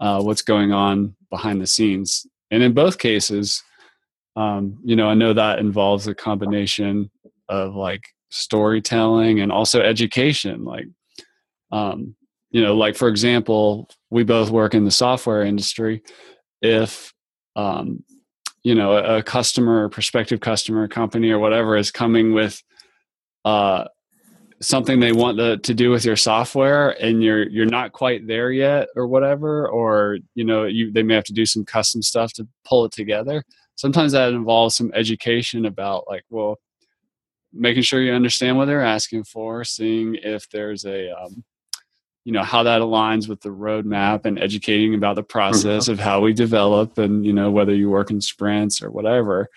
uh, 0.00 0.22
what's 0.22 0.42
going 0.42 0.72
on 0.72 1.14
behind 1.30 1.60
the 1.60 1.66
scenes. 1.66 2.26
And 2.50 2.62
in 2.62 2.72
both 2.72 2.98
cases 2.98 3.62
um, 4.36 4.78
you 4.84 4.96
know 4.96 5.08
i 5.08 5.14
know 5.14 5.32
that 5.32 5.58
involves 5.58 6.06
a 6.06 6.14
combination 6.14 7.10
of 7.48 7.74
like 7.74 8.04
storytelling 8.30 9.40
and 9.40 9.50
also 9.50 9.80
education 9.80 10.64
like 10.64 10.86
um, 11.72 12.14
you 12.50 12.62
know 12.62 12.76
like 12.76 12.96
for 12.96 13.08
example 13.08 13.88
we 14.10 14.24
both 14.24 14.50
work 14.50 14.74
in 14.74 14.84
the 14.84 14.90
software 14.90 15.42
industry. 15.42 16.02
If 16.62 17.12
um, 17.54 18.04
you 18.62 18.74
know 18.74 18.96
a 18.96 19.22
customer 19.22 19.84
or 19.84 19.88
prospective 19.88 20.40
customer 20.40 20.88
company 20.88 21.30
or 21.30 21.38
whatever 21.38 21.76
is 21.76 21.90
coming 21.90 22.32
with 22.32 22.62
uh, 23.44 23.84
something 24.60 25.00
they 25.00 25.12
want 25.12 25.36
to, 25.38 25.58
to 25.58 25.74
do 25.74 25.90
with 25.90 26.04
your 26.04 26.16
software 26.16 26.90
and 27.02 27.22
you're 27.22 27.48
you're 27.48 27.66
not 27.66 27.92
quite 27.92 28.26
there 28.26 28.50
yet 28.50 28.88
or 28.96 29.06
whatever 29.06 29.68
or 29.68 30.18
you 30.34 30.44
know 30.44 30.64
you 30.64 30.90
they 30.90 31.02
may 31.02 31.14
have 31.14 31.24
to 31.24 31.34
do 31.34 31.44
some 31.44 31.64
custom 31.64 32.00
stuff 32.00 32.32
to 32.32 32.46
pull 32.64 32.86
it 32.86 32.92
together 32.92 33.44
sometimes 33.74 34.12
that 34.12 34.32
involves 34.32 34.74
some 34.74 34.90
education 34.94 35.66
about 35.66 36.04
like 36.08 36.24
well 36.30 36.58
making 37.56 37.82
sure 37.82 38.00
you 38.00 38.12
understand 38.12 38.56
what 38.56 38.66
they're 38.66 38.84
asking 38.84 39.24
for, 39.24 39.64
seeing 39.64 40.16
if 40.22 40.48
there's 40.50 40.84
a 40.84 41.10
um, 41.18 41.44
you 42.24 42.32
know 42.32 42.42
how 42.42 42.62
that 42.62 42.80
aligns 42.80 43.28
with 43.28 43.40
the 43.40 43.48
roadmap 43.48 44.24
and 44.24 44.38
educating 44.38 44.94
about 44.94 45.14
the 45.14 45.22
process 45.22 45.84
mm-hmm. 45.84 45.92
of 45.92 46.00
how 46.00 46.20
we 46.20 46.32
develop 46.32 46.98
and 46.98 47.24
you 47.24 47.32
know 47.32 47.50
whether 47.50 47.74
you 47.74 47.88
work 47.88 48.10
in 48.10 48.20
sprints 48.20 48.82
or 48.82 48.90
whatever 48.90 49.48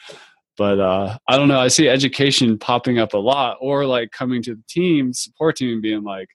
but 0.60 0.78
uh, 0.78 1.18
i 1.30 1.38
don't 1.38 1.48
know 1.48 1.60
i 1.60 1.70
see 1.70 1.88
education 1.88 2.60
popping 2.60 3.00
up 3.00 3.14
a 3.14 3.18
lot 3.18 3.58
or 3.62 3.86
like 3.86 4.12
coming 4.12 4.44
to 4.44 4.54
the 4.54 4.64
team 4.70 5.14
support 5.14 5.56
team 5.56 5.80
being 5.82 6.04
like 6.04 6.28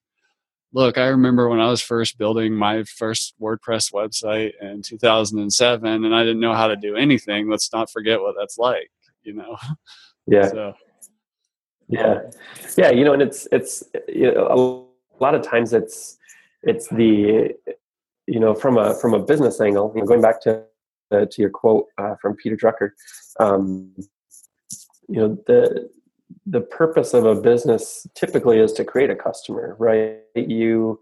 look 0.72 0.96
i 0.96 1.06
remember 1.06 1.48
when 1.48 1.60
i 1.60 1.68
was 1.68 1.82
first 1.82 2.16
building 2.16 2.54
my 2.54 2.82
first 2.84 3.34
wordpress 3.40 3.92
website 3.92 4.52
in 4.62 4.80
2007 4.82 6.04
and 6.04 6.14
i 6.14 6.22
didn't 6.24 6.40
know 6.40 6.54
how 6.54 6.66
to 6.66 6.74
do 6.74 6.96
anything 6.96 7.50
let's 7.50 7.70
not 7.72 7.90
forget 7.90 8.20
what 8.20 8.34
that's 8.36 8.58
like 8.58 8.90
you 9.22 9.34
know? 9.34 9.56
Yeah. 10.26 10.48
So. 10.48 10.74
yeah. 11.86 12.20
Yeah 12.78 12.90
you 12.90 13.04
know 13.04 13.12
and 13.12 13.20
it's 13.20 13.46
it's 13.52 13.84
you 14.08 14.32
know, 14.32 14.88
a 15.20 15.22
lot 15.22 15.34
of 15.34 15.42
times 15.42 15.74
it's 15.74 16.16
it's 16.62 16.88
the 16.88 17.54
you 18.26 18.40
know 18.40 18.54
from 18.54 18.78
a 18.78 18.94
from 18.94 19.12
a 19.12 19.18
business 19.18 19.60
angle 19.60 19.92
you 19.94 20.00
know 20.00 20.06
going 20.06 20.22
back 20.22 20.40
to 20.40 20.64
uh, 21.12 21.26
to 21.30 21.42
your 21.42 21.50
quote 21.50 21.88
uh, 21.98 22.14
from 22.22 22.34
peter 22.36 22.56
drucker 22.56 22.92
um, 23.38 23.94
you 25.08 25.20
know 25.20 25.38
the 25.46 25.90
the 26.46 26.60
purpose 26.60 27.14
of 27.14 27.24
a 27.24 27.34
business 27.34 28.06
typically 28.14 28.58
is 28.58 28.72
to 28.72 28.84
create 28.84 29.10
a 29.10 29.16
customer 29.16 29.76
right? 29.78 30.18
You 30.34 31.00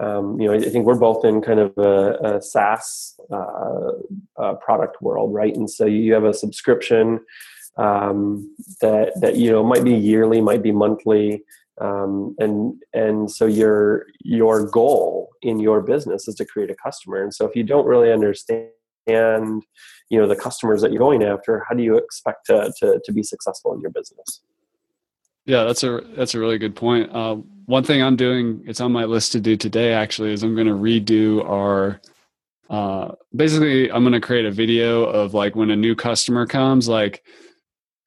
um, 0.00 0.40
you 0.40 0.48
know 0.48 0.54
i 0.54 0.60
think 0.60 0.86
we're 0.86 0.94
both 0.94 1.24
in 1.24 1.42
kind 1.42 1.60
of 1.60 1.76
a, 1.76 2.36
a 2.36 2.42
saas 2.42 3.14
uh, 3.30 3.92
uh, 4.38 4.54
product 4.54 5.02
world 5.02 5.32
right? 5.34 5.54
And 5.54 5.68
so 5.68 5.84
you 5.84 6.12
have 6.14 6.24
a 6.24 6.34
subscription 6.34 7.20
um, 7.76 8.54
that 8.80 9.12
that 9.20 9.36
you 9.36 9.50
know 9.50 9.62
might 9.62 9.84
be 9.84 9.94
yearly 9.94 10.40
might 10.40 10.62
be 10.62 10.72
monthly 10.72 11.44
um, 11.80 12.36
and 12.38 12.74
and 12.92 13.30
so 13.30 13.46
your 13.46 14.06
your 14.20 14.66
goal 14.66 15.30
in 15.42 15.58
your 15.58 15.80
business 15.80 16.28
is 16.28 16.34
to 16.36 16.44
create 16.44 16.70
a 16.70 16.74
customer. 16.74 17.22
And 17.22 17.34
so 17.34 17.46
if 17.46 17.56
you 17.56 17.62
don't 17.62 17.86
really 17.86 18.12
understand 18.12 18.68
you 19.10 20.20
know 20.20 20.26
the 20.26 20.36
customers 20.36 20.82
that 20.82 20.92
you're 20.92 20.98
going 20.98 21.22
after 21.22 21.64
how 21.68 21.74
do 21.74 21.82
you 21.82 21.96
expect 21.96 22.46
to 22.46 22.72
to, 22.78 23.00
to 23.04 23.12
be 23.12 23.22
successful 23.22 23.72
in 23.74 23.80
your 23.80 23.90
business? 23.90 24.42
Yeah 25.46 25.64
that's 25.64 25.82
a 25.82 26.00
that's 26.16 26.34
a 26.34 26.40
really 26.40 26.58
good 26.58 26.76
point. 26.76 27.10
Uh, 27.12 27.36
one 27.66 27.84
thing 27.84 28.02
i'm 28.02 28.16
doing 28.16 28.64
it's 28.66 28.80
on 28.80 28.90
my 28.90 29.04
list 29.04 29.30
to 29.30 29.38
do 29.38 29.56
today 29.56 29.92
actually 29.92 30.32
is 30.32 30.42
i'm 30.42 30.56
going 30.56 30.66
to 30.66 30.72
redo 30.72 31.48
our 31.48 32.00
uh, 32.68 33.14
basically 33.36 33.90
i'm 33.92 34.02
going 34.02 34.12
to 34.12 34.20
create 34.20 34.44
a 34.44 34.50
video 34.50 35.04
of 35.04 35.34
like 35.34 35.54
when 35.54 35.70
a 35.70 35.76
new 35.76 35.94
customer 35.94 36.46
comes 36.46 36.88
like 36.88 37.22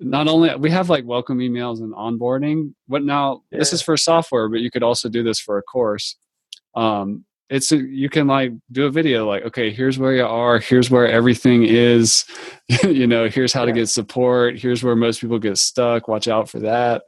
not 0.03 0.27
only 0.27 0.53
we 0.55 0.69
have 0.69 0.89
like 0.89 1.05
welcome 1.05 1.39
emails 1.39 1.79
and 1.79 1.93
onboarding 1.93 2.74
but 2.88 3.03
now 3.03 3.41
yeah. 3.51 3.60
this 3.60 3.74
is 3.74 3.81
for 3.81 3.95
software 3.95 4.50
but 4.50 4.60
you 4.60 4.69
could 4.69 4.83
also 4.83 5.07
do 5.10 5.24
this 5.24 5.39
for 5.39 5.57
a 5.57 5.63
course. 5.63 6.17
Um 6.75 7.25
it's 7.53 7.72
a, 7.72 7.77
you 7.77 8.10
can 8.10 8.27
like 8.27 8.51
do 8.72 8.86
a 8.86 8.91
video 8.91 9.27
like 9.27 9.43
okay 9.43 9.72
here's 9.72 10.00
where 10.00 10.13
you 10.13 10.25
are 10.25 10.60
here's 10.60 10.89
where 10.89 11.07
everything 11.07 11.63
is 11.63 12.25
you 12.83 13.07
know 13.07 13.27
here's 13.27 13.53
how 13.53 13.62
yeah. 13.62 13.67
to 13.67 13.72
get 13.74 13.89
support 13.89 14.57
here's 14.57 14.83
where 14.83 14.95
most 14.95 15.22
people 15.22 15.39
get 15.39 15.57
stuck 15.57 16.07
watch 16.07 16.27
out 16.27 16.50
for 16.50 16.60
that 16.60 17.03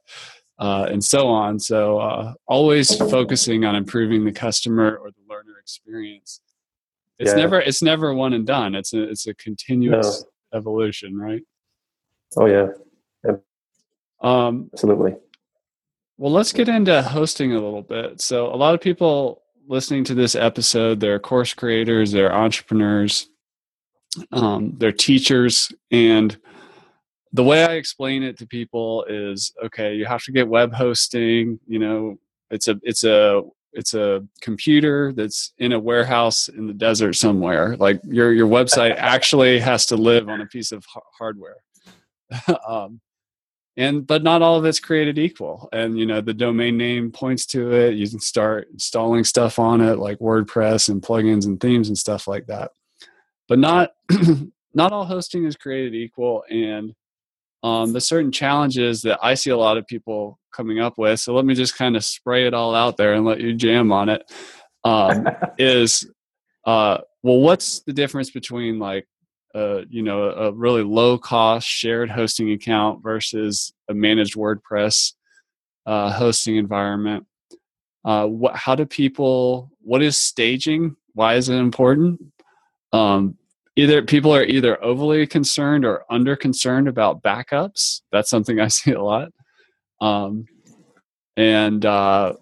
uh, 0.59 0.87
and 0.89 1.03
so 1.03 1.27
on 1.27 1.59
so 1.59 1.99
uh, 1.99 2.33
always 2.47 2.95
focusing 2.95 3.65
on 3.65 3.75
improving 3.75 4.23
the 4.23 4.31
customer 4.31 4.97
or 4.97 5.09
the 5.11 5.21
learner 5.29 5.57
experience 5.59 6.41
it's 7.19 7.31
yeah. 7.31 7.37
never 7.37 7.59
it's 7.59 7.81
never 7.81 8.13
one 8.13 8.33
and 8.33 8.45
done 8.45 8.75
it's 8.75 8.93
a 8.93 9.03
it's 9.03 9.27
a 9.27 9.33
continuous 9.35 10.23
no. 10.53 10.59
evolution 10.59 11.17
right 11.17 11.41
oh 12.37 12.45
yeah 12.45 12.67
um, 14.21 14.69
Absolutely. 14.73 15.15
Well, 16.17 16.31
let's 16.31 16.53
get 16.53 16.69
into 16.69 17.01
hosting 17.01 17.51
a 17.51 17.59
little 17.59 17.81
bit. 17.81 18.21
So, 18.21 18.53
a 18.53 18.55
lot 18.55 18.73
of 18.73 18.81
people 18.81 19.43
listening 19.67 20.03
to 20.05 20.13
this 20.13 20.36
episode, 20.36 21.00
they're 21.00 21.19
course 21.19 21.53
creators, 21.53 22.12
they're 22.12 22.34
entrepreneurs, 22.34 23.29
um, 24.31 24.74
they're 24.77 24.91
teachers, 24.91 25.72
and 25.91 26.38
the 27.34 27.43
way 27.43 27.65
I 27.65 27.74
explain 27.74 28.24
it 28.24 28.38
to 28.38 28.48
people 28.48 29.03
is, 29.10 29.53
okay, 29.63 29.93
you 29.93 30.05
have 30.05 30.24
to 30.24 30.31
get 30.31 30.48
web 30.48 30.74
hosting. 30.74 31.60
You 31.67 31.79
know, 31.79 32.19
it's 32.50 32.69
a 32.69 32.79
it's 32.81 33.03
a 33.03 33.41
it's 33.74 33.93
a 33.93 34.25
computer 34.39 35.12
that's 35.12 35.51
in 35.57 35.74
a 35.74 35.79
warehouse 35.79 36.48
in 36.48 36.65
the 36.65 36.74
desert 36.74 37.13
somewhere. 37.13 37.75
Like 37.75 38.00
your 38.05 38.31
your 38.31 38.48
website 38.48 38.95
actually 38.98 39.60
has 39.60 39.86
to 39.88 39.98
live 39.98 40.29
on 40.29 40.39
a 40.39 40.45
piece 40.45 40.72
of 40.72 40.86
hardware. 41.17 41.57
um, 42.67 43.01
and 43.77 44.08
but 44.08 44.24
not 44.24 44.41
all 44.41 44.58
of 44.58 44.65
it's 44.65 44.79
created 44.79 45.17
equal. 45.17 45.70
And 45.74 46.00
you 46.00 46.05
know 46.05 46.22
the 46.22 46.34
domain 46.34 46.77
name 46.77 47.12
points 47.12 47.46
to 47.48 47.74
it. 47.74 47.96
You 47.96 48.10
can 48.10 48.20
start 48.20 48.70
installing 48.72 49.24
stuff 49.24 49.60
on 49.60 49.82
it 49.82 49.98
like 49.98 50.20
wordpress 50.20 50.89
and 50.89 51.01
plugins 51.01 51.46
and 51.46 51.60
themes 51.60 51.88
and 51.88 51.98
stuff 51.98 52.27
like 52.27 52.48
that. 52.48 52.72
But 53.48 53.60
not 53.60 53.94
not 54.74 54.91
all 54.91 55.05
hosting 55.05 55.46
is 55.46 55.55
created 55.55 55.94
equal. 55.96 56.44
And 56.50 56.94
um, 57.63 57.94
the 57.94 58.01
certain 58.01 58.32
challenges 58.32 59.01
that 59.01 59.17
i 59.24 59.34
see 59.34 59.50
a 59.50 59.58
lot 59.58 59.77
of 59.77 59.88
people 59.88 60.39
coming 60.53 60.79
up 60.79 60.98
with. 60.98 61.20
So 61.20 61.34
let 61.34 61.46
me 61.46 61.53
just 61.53 61.77
kind 61.77 61.96
of 61.96 62.05
spray 62.05 62.48
it 62.48 62.53
all 62.53 62.75
out 62.75 62.96
there 62.96 63.13
and 63.13 63.25
let 63.25 63.41
you 63.41 63.53
jam 63.53 63.91
on 63.91 64.10
it. 64.10 64.32
Um, 64.84 65.27
is 65.58 66.10
uh, 66.65 67.00
well 67.24 67.39
what's 67.39 67.82
the 67.82 67.94
difference 67.94 68.32
between 68.32 68.79
like 68.79 69.08
a 69.55 69.85
you 69.89 70.03
know 70.03 70.24
a 70.31 70.51
really 70.51 70.83
low 70.83 71.17
cost 71.17 71.67
shared 71.67 72.09
hosting 72.12 72.51
account 72.51 73.01
versus 73.01 73.74
a 73.89 73.93
managed 73.93 74.35
WordPress 74.35 75.13
uh, 75.85 76.12
hosting 76.12 76.57
environment. 76.57 77.25
Uh, 78.03 78.27
what, 78.27 78.55
how 78.55 78.75
do 78.75 78.85
people? 78.85 79.71
What 79.81 80.03
is 80.03 80.17
staging? 80.17 80.95
Why 81.13 81.35
is 81.35 81.50
it 81.50 81.55
important? 81.55 82.21
Um, 82.91 83.38
either 83.75 84.01
people 84.03 84.33
are 84.35 84.43
either 84.43 84.83
overly 84.83 85.25
concerned 85.25 85.85
or 85.85 86.03
under 86.09 86.35
concerned 86.35 86.88
about 86.88 87.24
backups. 87.24 88.01
That's 88.12 88.29
something 88.29 88.59
I 88.59 88.67
see 88.69 88.91
a 88.91 89.01
lot. 89.01 89.29
Um, 90.01 90.45
and 91.38 91.85
uh, 91.85 92.33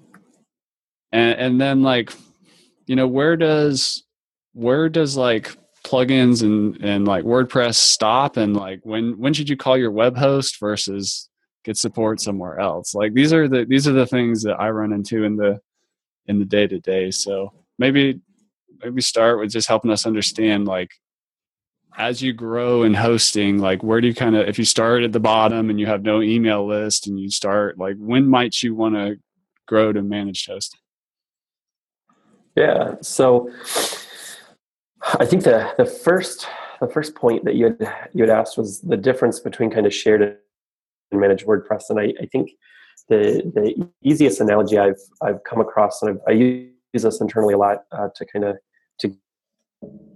and 1.12 1.40
and 1.40 1.62
then 1.62 1.84
like 1.84 2.12
you 2.88 2.96
know 2.96 3.08
where 3.08 3.38
does 3.38 4.04
where 4.54 4.90
does 4.90 5.16
like 5.16 5.56
plugins 5.94 6.42
and 6.42 6.84
and 6.84 7.08
like 7.08 7.24
WordPress 7.24 7.76
stop 7.76 8.38
and 8.38 8.56
like 8.56 8.80
when 8.84 9.18
when 9.20 9.34
should 9.34 9.50
you 9.50 9.56
call 9.56 9.78
your 9.78 9.92
web 9.92 10.18
host 10.18 10.60
versus 10.60 11.30
get 11.64 11.78
support 11.78 12.20
somewhere 12.20 12.60
else? 12.60 12.96
Like 12.96 13.14
these 13.14 13.32
are 13.32 13.48
the 13.48 13.66
these 13.66 13.88
are 13.88 13.94
the 13.94 14.08
things 14.08 14.42
that 14.44 14.60
I 14.60 14.70
run 14.72 14.92
into 14.92 15.24
in 15.24 15.36
the 15.36 15.60
in 16.26 16.40
the 16.40 16.46
day 16.46 16.66
to 16.66 16.80
day. 16.80 17.12
So 17.12 17.54
maybe 17.78 18.20
maybe 18.84 19.02
start 19.02 19.40
with 19.40 19.52
just 19.52 19.68
helping 19.68 19.92
us 19.92 20.08
understand 20.08 20.66
like 20.66 20.90
as 21.96 22.24
you 22.24 22.34
grow 22.34 22.82
in 22.82 22.96
hosting 22.96 23.60
like 23.60 23.84
where 23.84 24.02
do 24.02 24.08
you 24.08 24.16
kind 24.16 24.36
of 24.36 24.48
if 24.48 24.58
you 24.58 24.66
start 24.66 25.04
at 25.04 25.12
the 25.12 25.20
bottom 25.20 25.70
and 25.70 25.80
you 25.80 25.86
have 25.86 26.02
no 26.02 26.24
email 26.24 26.66
list 26.66 27.06
and 27.06 27.20
you 27.20 27.30
start 27.30 27.78
like 27.78 27.96
when 28.00 28.28
might 28.28 28.64
you 28.64 28.74
want 28.74 28.96
to 28.96 29.16
grow 29.68 29.94
to 29.94 30.02
managed 30.02 30.50
hosting 30.50 30.80
yeah 32.56 32.96
so 33.02 33.48
I 35.04 35.26
think 35.26 35.44
the 35.44 35.74
the 35.78 35.86
first 35.86 36.48
the 36.82 36.88
first 36.88 37.16
point 37.16 37.46
that 37.46 37.56
you 37.56 37.66
had 37.66 38.10
you 38.14 38.24
had 38.24 38.30
asked 38.30 38.58
was 38.58 38.82
the 38.82 38.98
difference 38.98 39.40
between 39.40 39.70
kind 39.70 39.86
of 39.86 39.94
shared 39.94 40.22
and 40.22 41.22
managed 41.22 41.46
WordPress, 41.46 41.90
and 41.90 42.00
I, 42.00 42.14
I 42.22 42.26
think 42.26 42.52
the 43.10 43.52
the 43.54 43.90
easiest 44.04 44.40
analogy 44.40 44.78
I've 44.78 45.00
I've 45.22 45.44
come 45.44 45.60
across, 45.60 46.02
and 46.02 46.12
I've, 46.12 46.22
i 46.28 46.32
use 46.32 46.72
this 46.94 47.22
internally 47.22 47.54
a 47.54 47.58
lot 47.58 47.84
uh, 47.92 48.10
to 48.16 48.26
kind 48.26 48.46
of 48.46 48.58
to 49.00 49.16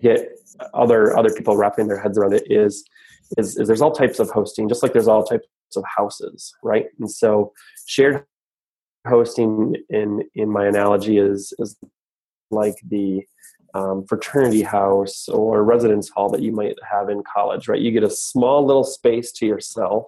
get 0.01 0.29
other 0.73 1.17
other 1.17 1.33
people 1.33 1.57
wrapping 1.57 1.87
their 1.87 1.99
heads 1.99 2.17
around 2.17 2.33
it 2.33 2.43
is, 2.49 2.85
is 3.37 3.57
is 3.57 3.67
there's 3.67 3.81
all 3.81 3.91
types 3.91 4.19
of 4.19 4.29
hosting, 4.29 4.69
just 4.69 4.83
like 4.83 4.93
there's 4.93 5.07
all 5.07 5.23
types 5.23 5.45
of 5.75 5.83
houses, 5.85 6.53
right? 6.63 6.85
And 6.99 7.11
so 7.11 7.51
shared 7.85 8.25
hosting 9.07 9.75
in 9.89 10.23
in 10.35 10.49
my 10.49 10.65
analogy 10.65 11.17
is 11.17 11.53
is 11.59 11.77
like 12.51 12.75
the 12.87 13.23
um, 13.73 14.05
fraternity 14.07 14.61
house 14.61 15.27
or 15.27 15.63
residence 15.63 16.09
hall 16.09 16.29
that 16.29 16.41
you 16.41 16.51
might 16.51 16.75
have 16.89 17.09
in 17.09 17.23
college, 17.23 17.67
right? 17.67 17.81
You 17.81 17.91
get 17.91 18.03
a 18.03 18.09
small 18.09 18.65
little 18.65 18.83
space 18.83 19.31
to 19.33 19.45
yourself, 19.45 20.05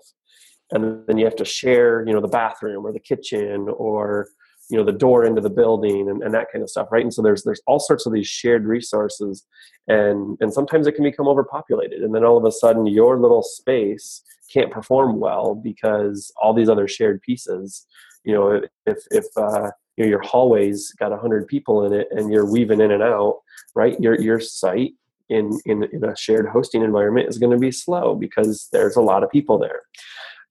and 0.72 1.06
then 1.08 1.18
you 1.18 1.26
have 1.26 1.36
to 1.38 1.46
share, 1.46 2.06
you 2.06 2.14
know, 2.14 2.22
the 2.22 2.28
bathroom 2.28 2.86
or 2.86 2.94
the 2.94 3.00
kitchen 3.00 3.68
or 3.70 4.28
you 4.70 4.78
know 4.78 4.84
the 4.84 4.92
door 4.92 5.26
into 5.26 5.42
the 5.42 5.50
building 5.50 6.10
and, 6.10 6.22
and 6.22 6.34
that 6.34 6.48
kind 6.52 6.62
of 6.62 6.70
stuff 6.70 6.88
right 6.92 7.04
and 7.04 7.14
so 7.14 7.22
there's 7.22 7.44
there's 7.44 7.62
all 7.66 7.80
sorts 7.80 8.06
of 8.06 8.14
these 8.14 8.28
shared 8.28 8.66
resources 8.66 9.46
and 9.88 10.38
and 10.40 10.54
sometimes 10.54 10.86
it 10.86 10.94
can 10.94 11.04
become 11.04 11.28
overpopulated 11.28 12.04
and 12.04 12.14
then 12.14 12.24
all 12.24 12.38
of 12.38 12.46
a 12.46 12.52
sudden 12.52 12.86
your 12.86 13.20
little 13.20 13.42
space 13.42 14.22
can't 14.54 14.72
perform 14.72 15.20
well 15.20 15.56
because 15.56 16.32
all 16.42 16.54
these 16.54 16.70
other 16.70 16.88
shared 16.88 17.22
pieces 17.22 17.88
you 18.24 18.34
know 18.34 18.62
if 18.86 19.00
if 19.12 19.26
uh, 19.36 19.72
you 20.00 20.06
know, 20.06 20.10
your 20.10 20.22
hallways 20.22 20.92
got 20.94 21.12
100 21.12 21.48
people 21.48 21.86
in 21.86 21.94
it 21.94 22.08
and 22.12 22.32
you're 22.32 22.50
weaving 22.50 22.80
in 22.80 22.92
and 22.92 23.04
out 23.04 23.40
right 23.76 24.00
your 24.00 24.20
your 24.20 24.40
site 24.40 24.94
in 25.28 25.60
in, 25.66 25.84
in 25.92 26.04
a 26.06 26.16
shared 26.16 26.48
hosting 26.48 26.82
environment 26.82 27.30
is 27.30 27.38
going 27.38 27.52
to 27.52 27.58
be 27.58 27.72
slow 27.72 28.16
because 28.16 28.70
there's 28.72 28.96
a 28.96 29.02
lot 29.02 29.24
of 29.24 29.30
people 29.30 29.60
there 29.60 29.82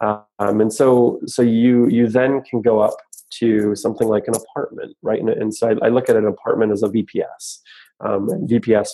Um, 0.00 0.60
and 0.60 0.72
so 0.72 1.20
so 1.26 1.42
you 1.42 1.88
you 1.88 2.08
then 2.08 2.42
can 2.42 2.60
go 2.62 2.80
up 2.80 2.96
to 3.30 3.74
something 3.76 4.08
like 4.08 4.26
an 4.26 4.34
apartment, 4.34 4.96
right? 5.02 5.20
And, 5.20 5.28
and 5.28 5.54
so 5.54 5.68
I, 5.68 5.86
I, 5.86 5.88
look 5.90 6.08
at 6.08 6.16
an 6.16 6.26
apartment 6.26 6.72
as 6.72 6.82
a 6.82 6.88
VPS. 6.88 7.58
Um, 8.00 8.26
VPS 8.48 8.88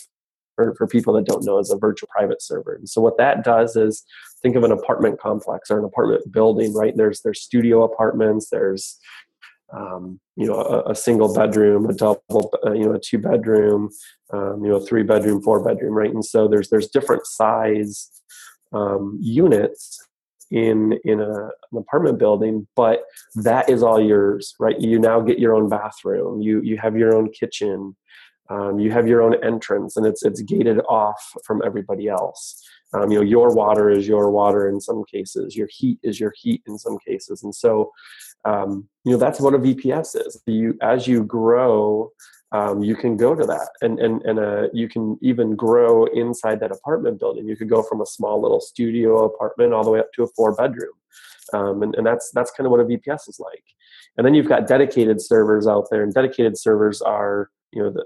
for, 0.57 0.75
for 0.75 0.87
people 0.87 1.15
that 1.15 1.25
don't 1.25 1.45
know 1.45 1.59
is 1.59 1.71
a 1.71 1.77
virtual 1.77 2.09
private 2.11 2.43
server. 2.43 2.75
And 2.75 2.89
so 2.89 3.01
what 3.01 3.17
that 3.19 3.45
does 3.45 3.77
is 3.77 4.05
think 4.43 4.57
of 4.57 4.65
an 4.65 4.73
apartment 4.73 5.21
complex 5.21 5.71
or 5.71 5.79
an 5.79 5.85
apartment 5.85 6.31
building, 6.33 6.75
right? 6.75 6.97
There's 6.97 7.21
there's 7.23 7.43
studio 7.43 7.83
apartments, 7.83 8.49
there's 8.51 8.99
um, 9.75 10.21
you 10.37 10.47
know 10.47 10.55
a, 10.55 10.91
a, 10.91 10.95
single 10.95 11.35
bedroom, 11.35 11.89
a 11.89 11.95
double, 11.95 12.53
uh, 12.65 12.73
you 12.73 12.85
know 12.87 12.95
a 12.95 13.01
two 13.01 13.19
bedroom, 13.19 13.91
um, 14.33 14.65
you 14.65 14.71
know 14.71 14.81
three 14.81 15.03
bedroom, 15.03 15.43
four 15.43 15.65
bedroom, 15.65 15.95
right? 15.95 16.13
And 16.13 16.25
so 16.25 16.49
there's 16.49 16.71
there's 16.71 16.89
different 16.89 17.27
size 17.27 18.11
um, 18.73 19.19
units 19.21 20.05
in 20.51 20.99
in 21.05 21.21
a, 21.21 21.31
an 21.33 21.79
apartment 21.79 22.19
building 22.19 22.67
but 22.77 23.05
that 23.35 23.69
is 23.69 23.83
all 23.83 24.01
yours 24.01 24.55
right? 24.61 24.81
You 24.81 24.99
now 24.99 25.21
get 25.21 25.39
your 25.39 25.55
own 25.55 25.69
bathroom. 25.69 26.41
You 26.41 26.61
you 26.63 26.77
have 26.79 26.97
your 26.97 27.15
own 27.15 27.31
kitchen. 27.31 27.97
Um, 28.51 28.79
you 28.79 28.91
have 28.93 29.09
your 29.09 29.23
own 29.23 29.43
entrance 29.43 29.97
and 29.97 30.07
it's 30.07 30.23
it's 30.23 30.43
gated 30.43 30.81
off 30.89 31.33
from 31.47 31.63
everybody 31.65 32.09
else. 32.09 32.63
Um, 32.93 33.11
you 33.11 33.19
know 33.19 33.25
your 33.25 33.55
water 33.55 33.91
is 33.91 34.07
your 34.07 34.31
water 34.31 34.69
in 34.69 34.81
some 34.81 35.03
cases. 35.11 35.57
Your 35.57 35.69
heat 35.71 35.99
is 36.03 36.21
your 36.21 36.33
heat 36.37 36.63
in 36.67 36.79
some 36.79 36.99
cases. 37.07 37.43
And 37.43 37.55
so 37.55 37.91
um, 38.45 38.89
you 39.05 39.13
know 39.13 39.19
that's 39.19 39.41
what 39.41 39.55
a 39.55 39.59
vps 39.59 40.17
is. 40.27 40.41
You 40.47 40.77
as 40.83 41.07
you 41.07 41.25
grow 41.25 42.13
um, 42.55 42.85
you 42.85 42.95
can 42.95 43.17
go 43.17 43.35
to 43.35 43.45
that. 43.45 43.71
And 43.83 43.99
and 43.99 44.23
and 44.23 44.39
uh, 44.39 44.69
you 44.73 44.89
can 44.89 45.19
even 45.21 45.57
grow 45.57 46.07
inside 46.07 46.61
that 46.61 46.71
apartment 46.71 47.19
building. 47.19 47.49
You 47.49 47.57
could 47.57 47.69
go 47.69 47.83
from 47.83 48.01
a 48.01 48.07
small 48.07 48.41
little 48.41 48.61
studio 48.61 49.25
apartment 49.25 49.75
all 49.75 49.83
the 49.83 49.91
way 49.91 49.99
up 49.99 50.13
to 50.15 50.23
a 50.23 50.29
four 50.37 50.55
bedroom. 50.55 50.93
Um, 51.53 51.83
and, 51.83 51.95
and 51.97 52.07
that's 52.07 52.31
that's 52.31 52.53
kind 52.53 52.67
of 52.67 52.71
what 52.71 52.81
a 52.81 52.85
vps 52.85 53.29
is 53.29 53.41
like. 53.41 53.65
And 54.17 54.25
then 54.25 54.35
you've 54.35 54.49
got 54.49 54.69
dedicated 54.69 55.21
servers 55.21 55.67
out 55.67 55.89
there 55.91 56.05
and 56.05 56.15
dedicated 56.15 56.57
servers 56.57 57.03
are 57.03 57.51
you 57.73 57.83
know 57.83 57.91
the 57.91 58.05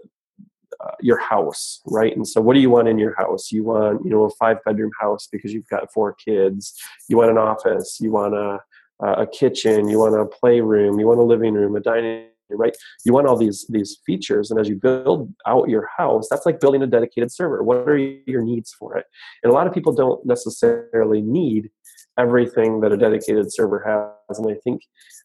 uh, 0.80 0.94
your 1.00 1.18
house 1.18 1.80
right? 1.86 2.16
And 2.16 2.26
so 2.26 2.40
what 2.40 2.54
do 2.54 2.60
you 2.60 2.70
want 2.70 2.88
in 2.88 2.98
your 2.98 3.14
house? 3.16 3.52
You 3.52 3.64
want 3.64 4.02
you 4.02 4.10
know 4.10 4.24
a 4.24 4.30
five 4.30 4.64
bedroom 4.64 4.92
house 4.98 5.28
because 5.30 5.52
you've 5.52 5.68
got 5.68 5.92
four 5.92 6.14
kids. 6.14 6.72
You 7.08 7.18
want 7.18 7.30
an 7.30 7.38
office. 7.38 7.98
You 8.00 8.12
want 8.12 8.34
a 8.34 8.60
a 9.00 9.26
kitchen 9.26 9.88
you 9.88 9.98
want 9.98 10.14
a 10.14 10.26
playroom 10.26 10.98
you 10.98 11.06
want 11.06 11.20
a 11.20 11.22
living 11.22 11.54
room 11.54 11.76
a 11.76 11.80
dining 11.80 12.26
room, 12.50 12.60
right? 12.60 12.76
You 13.04 13.12
want 13.12 13.26
all 13.26 13.36
these 13.36 13.66
these 13.68 13.98
features 14.06 14.50
and 14.50 14.58
as 14.58 14.68
you 14.68 14.76
build 14.76 15.32
out 15.46 15.68
your 15.68 15.88
house 15.96 16.28
that's 16.30 16.46
like 16.46 16.60
building 16.60 16.82
a 16.82 16.86
dedicated 16.86 17.32
server. 17.32 17.62
What 17.62 17.88
are 17.88 17.96
your 17.98 18.42
needs 18.42 18.72
for 18.72 18.96
it? 18.96 19.06
And 19.42 19.50
a 19.50 19.54
lot 19.54 19.66
of 19.66 19.74
people 19.74 19.92
don't 19.92 20.24
necessarily 20.26 21.20
need 21.20 21.70
everything 22.18 22.80
that 22.80 22.92
a 22.92 22.96
dedicated 22.96 23.52
server 23.52 23.80
has 24.28 24.38
and 24.38 24.50
i 24.50 24.56
think 24.64 24.82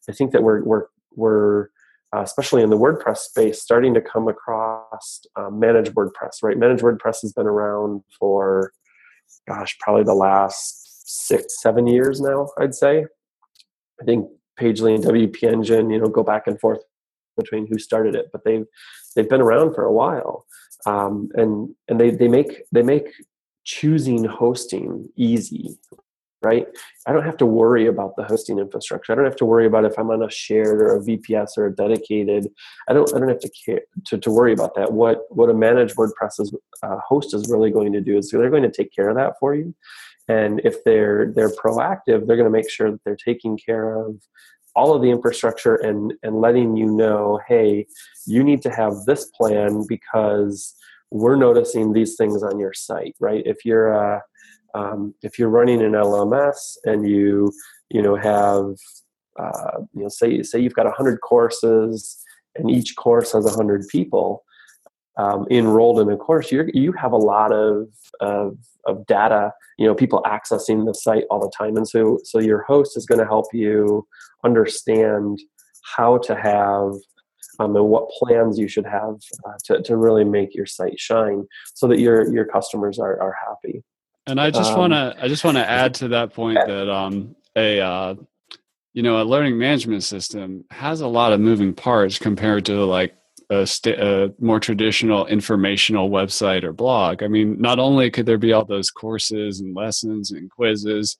i 0.08 0.12
think 0.12 0.30
that 0.30 0.42
we're 0.42 0.62
we're 0.62 0.84
we're 1.16 1.68
uh, 2.14 2.22
especially 2.22 2.62
in 2.62 2.70
the 2.70 2.78
wordpress 2.78 3.18
space 3.18 3.60
starting 3.60 3.92
to 3.92 4.00
come 4.00 4.28
across 4.28 5.26
um, 5.36 5.58
managed 5.58 5.92
wordpress 5.94 6.42
right? 6.42 6.56
Managed 6.56 6.84
wordpress 6.84 7.20
has 7.22 7.32
been 7.32 7.46
around 7.46 8.02
for 8.18 8.72
gosh 9.48 9.76
probably 9.80 10.04
the 10.04 10.14
last 10.14 11.26
six 11.26 11.60
seven 11.60 11.86
years 11.86 12.20
now 12.20 12.48
i'd 12.60 12.74
say 12.74 13.04
i 14.00 14.04
think 14.04 14.28
pagely 14.58 14.94
and 14.94 15.04
wp 15.04 15.42
engine 15.42 15.90
you 15.90 15.98
know 15.98 16.08
go 16.08 16.22
back 16.22 16.46
and 16.46 16.60
forth 16.60 16.80
between 17.36 17.66
who 17.66 17.78
started 17.78 18.14
it, 18.14 18.26
but 18.32 18.44
they've 18.44 18.66
they've 19.14 19.28
been 19.28 19.40
around 19.40 19.74
for 19.74 19.84
a 19.84 19.92
while, 19.92 20.46
um, 20.86 21.28
and 21.34 21.74
and 21.88 22.00
they 22.00 22.10
they 22.10 22.28
make 22.28 22.62
they 22.72 22.82
make 22.82 23.08
choosing 23.64 24.24
hosting 24.24 25.08
easy, 25.16 25.78
right? 26.42 26.66
I 27.06 27.12
don't 27.12 27.24
have 27.24 27.38
to 27.38 27.46
worry 27.46 27.86
about 27.86 28.14
the 28.16 28.24
hosting 28.24 28.58
infrastructure. 28.58 29.12
I 29.12 29.16
don't 29.16 29.24
have 29.24 29.36
to 29.36 29.46
worry 29.46 29.66
about 29.66 29.84
if 29.84 29.98
I'm 29.98 30.10
on 30.10 30.22
a 30.22 30.30
shared 30.30 30.80
or 30.80 30.96
a 30.96 31.00
VPS 31.00 31.56
or 31.56 31.66
a 31.66 31.74
dedicated. 31.74 32.48
I 32.88 32.92
don't 32.92 33.12
I 33.14 33.18
don't 33.18 33.28
have 33.28 33.40
to 33.40 33.50
care 33.64 33.82
to, 34.06 34.18
to 34.18 34.30
worry 34.30 34.52
about 34.52 34.74
that. 34.76 34.92
What 34.92 35.22
what 35.30 35.50
a 35.50 35.54
managed 35.54 35.96
WordPress 35.96 36.54
uh, 36.82 36.98
host 37.06 37.34
is 37.34 37.50
really 37.50 37.70
going 37.70 37.92
to 37.92 38.00
do 38.00 38.16
is 38.18 38.30
they're 38.30 38.50
going 38.50 38.62
to 38.62 38.70
take 38.70 38.94
care 38.94 39.08
of 39.08 39.16
that 39.16 39.34
for 39.40 39.54
you. 39.54 39.74
And 40.28 40.60
if 40.64 40.82
they're 40.84 41.32
they're 41.34 41.50
proactive, 41.50 42.26
they're 42.26 42.36
going 42.36 42.44
to 42.44 42.50
make 42.50 42.70
sure 42.70 42.90
that 42.90 43.00
they're 43.04 43.16
taking 43.16 43.58
care 43.58 43.94
of 43.94 44.16
all 44.76 44.94
of 44.94 45.02
the 45.02 45.10
infrastructure 45.10 45.76
and 45.76 46.14
and 46.22 46.40
letting 46.40 46.76
you 46.76 46.86
know 46.86 47.40
hey 47.46 47.86
you 48.26 48.42
need 48.42 48.62
to 48.62 48.70
have 48.70 48.92
this 49.06 49.26
plan 49.26 49.84
because 49.88 50.74
we're 51.10 51.36
noticing 51.36 51.92
these 51.92 52.16
things 52.16 52.42
on 52.42 52.58
your 52.58 52.72
site 52.72 53.14
right? 53.20 53.42
If 53.46 53.64
you're 53.64 54.16
uh, 54.16 54.20
um, 54.74 55.14
if 55.22 55.38
you're 55.38 55.48
running 55.48 55.82
an 55.82 55.92
lms 55.92 56.76
and 56.84 57.08
you 57.08 57.52
you 57.90 58.02
know 58.02 58.16
have 58.16 58.74
uh, 59.38 59.78
you 59.94 60.02
know 60.02 60.08
say 60.08 60.42
say 60.42 60.58
you've 60.58 60.74
got 60.74 60.86
100 60.86 61.20
courses 61.20 62.18
and 62.56 62.70
each 62.70 62.96
course 62.96 63.32
has 63.32 63.44
100 63.44 63.86
people 63.88 64.43
um, 65.16 65.46
enrolled 65.50 66.00
in 66.00 66.10
a 66.10 66.16
course, 66.16 66.50
you 66.50 66.68
you 66.72 66.92
have 66.92 67.12
a 67.12 67.16
lot 67.16 67.52
of, 67.52 67.88
of, 68.20 68.56
of 68.86 69.06
data. 69.06 69.52
You 69.78 69.86
know, 69.86 69.94
people 69.94 70.22
accessing 70.24 70.86
the 70.86 70.94
site 70.94 71.24
all 71.30 71.40
the 71.40 71.52
time, 71.56 71.76
and 71.76 71.88
so 71.88 72.18
so 72.24 72.38
your 72.38 72.62
host 72.62 72.96
is 72.96 73.06
going 73.06 73.20
to 73.20 73.26
help 73.26 73.46
you 73.52 74.06
understand 74.44 75.38
how 75.96 76.18
to 76.18 76.34
have 76.34 76.92
um, 77.58 77.76
and 77.76 77.86
what 77.86 78.08
plans 78.10 78.58
you 78.58 78.68
should 78.68 78.86
have 78.86 79.16
uh, 79.46 79.52
to 79.64 79.82
to 79.82 79.96
really 79.96 80.24
make 80.24 80.54
your 80.54 80.66
site 80.66 80.98
shine, 80.98 81.46
so 81.74 81.86
that 81.88 81.98
your 81.98 82.32
your 82.32 82.44
customers 82.44 82.98
are 82.98 83.20
are 83.20 83.36
happy. 83.48 83.82
And 84.26 84.40
I 84.40 84.50
just 84.50 84.72
um, 84.72 84.78
want 84.78 84.92
to 84.92 85.16
I 85.20 85.28
just 85.28 85.44
want 85.44 85.56
to 85.56 85.68
add 85.68 85.94
to 85.94 86.08
that 86.08 86.32
point 86.32 86.58
that 86.66 86.90
um, 86.90 87.36
a 87.56 87.80
uh, 87.80 88.14
you 88.92 89.02
know 89.02 89.22
a 89.22 89.24
learning 89.24 89.58
management 89.58 90.02
system 90.02 90.64
has 90.70 91.00
a 91.00 91.08
lot 91.08 91.32
of 91.32 91.40
moving 91.40 91.74
parts 91.74 92.18
compared 92.18 92.66
to 92.66 92.84
like 92.84 93.14
a, 93.50 93.66
st- 93.66 93.98
a, 93.98 94.32
more 94.38 94.60
traditional 94.60 95.26
informational 95.26 96.10
website 96.10 96.64
or 96.64 96.72
blog. 96.72 97.22
I 97.22 97.28
mean, 97.28 97.60
not 97.60 97.78
only 97.78 98.10
could 98.10 98.26
there 98.26 98.38
be 98.38 98.52
all 98.52 98.64
those 98.64 98.90
courses 98.90 99.60
and 99.60 99.74
lessons 99.74 100.30
and 100.30 100.50
quizzes, 100.50 101.16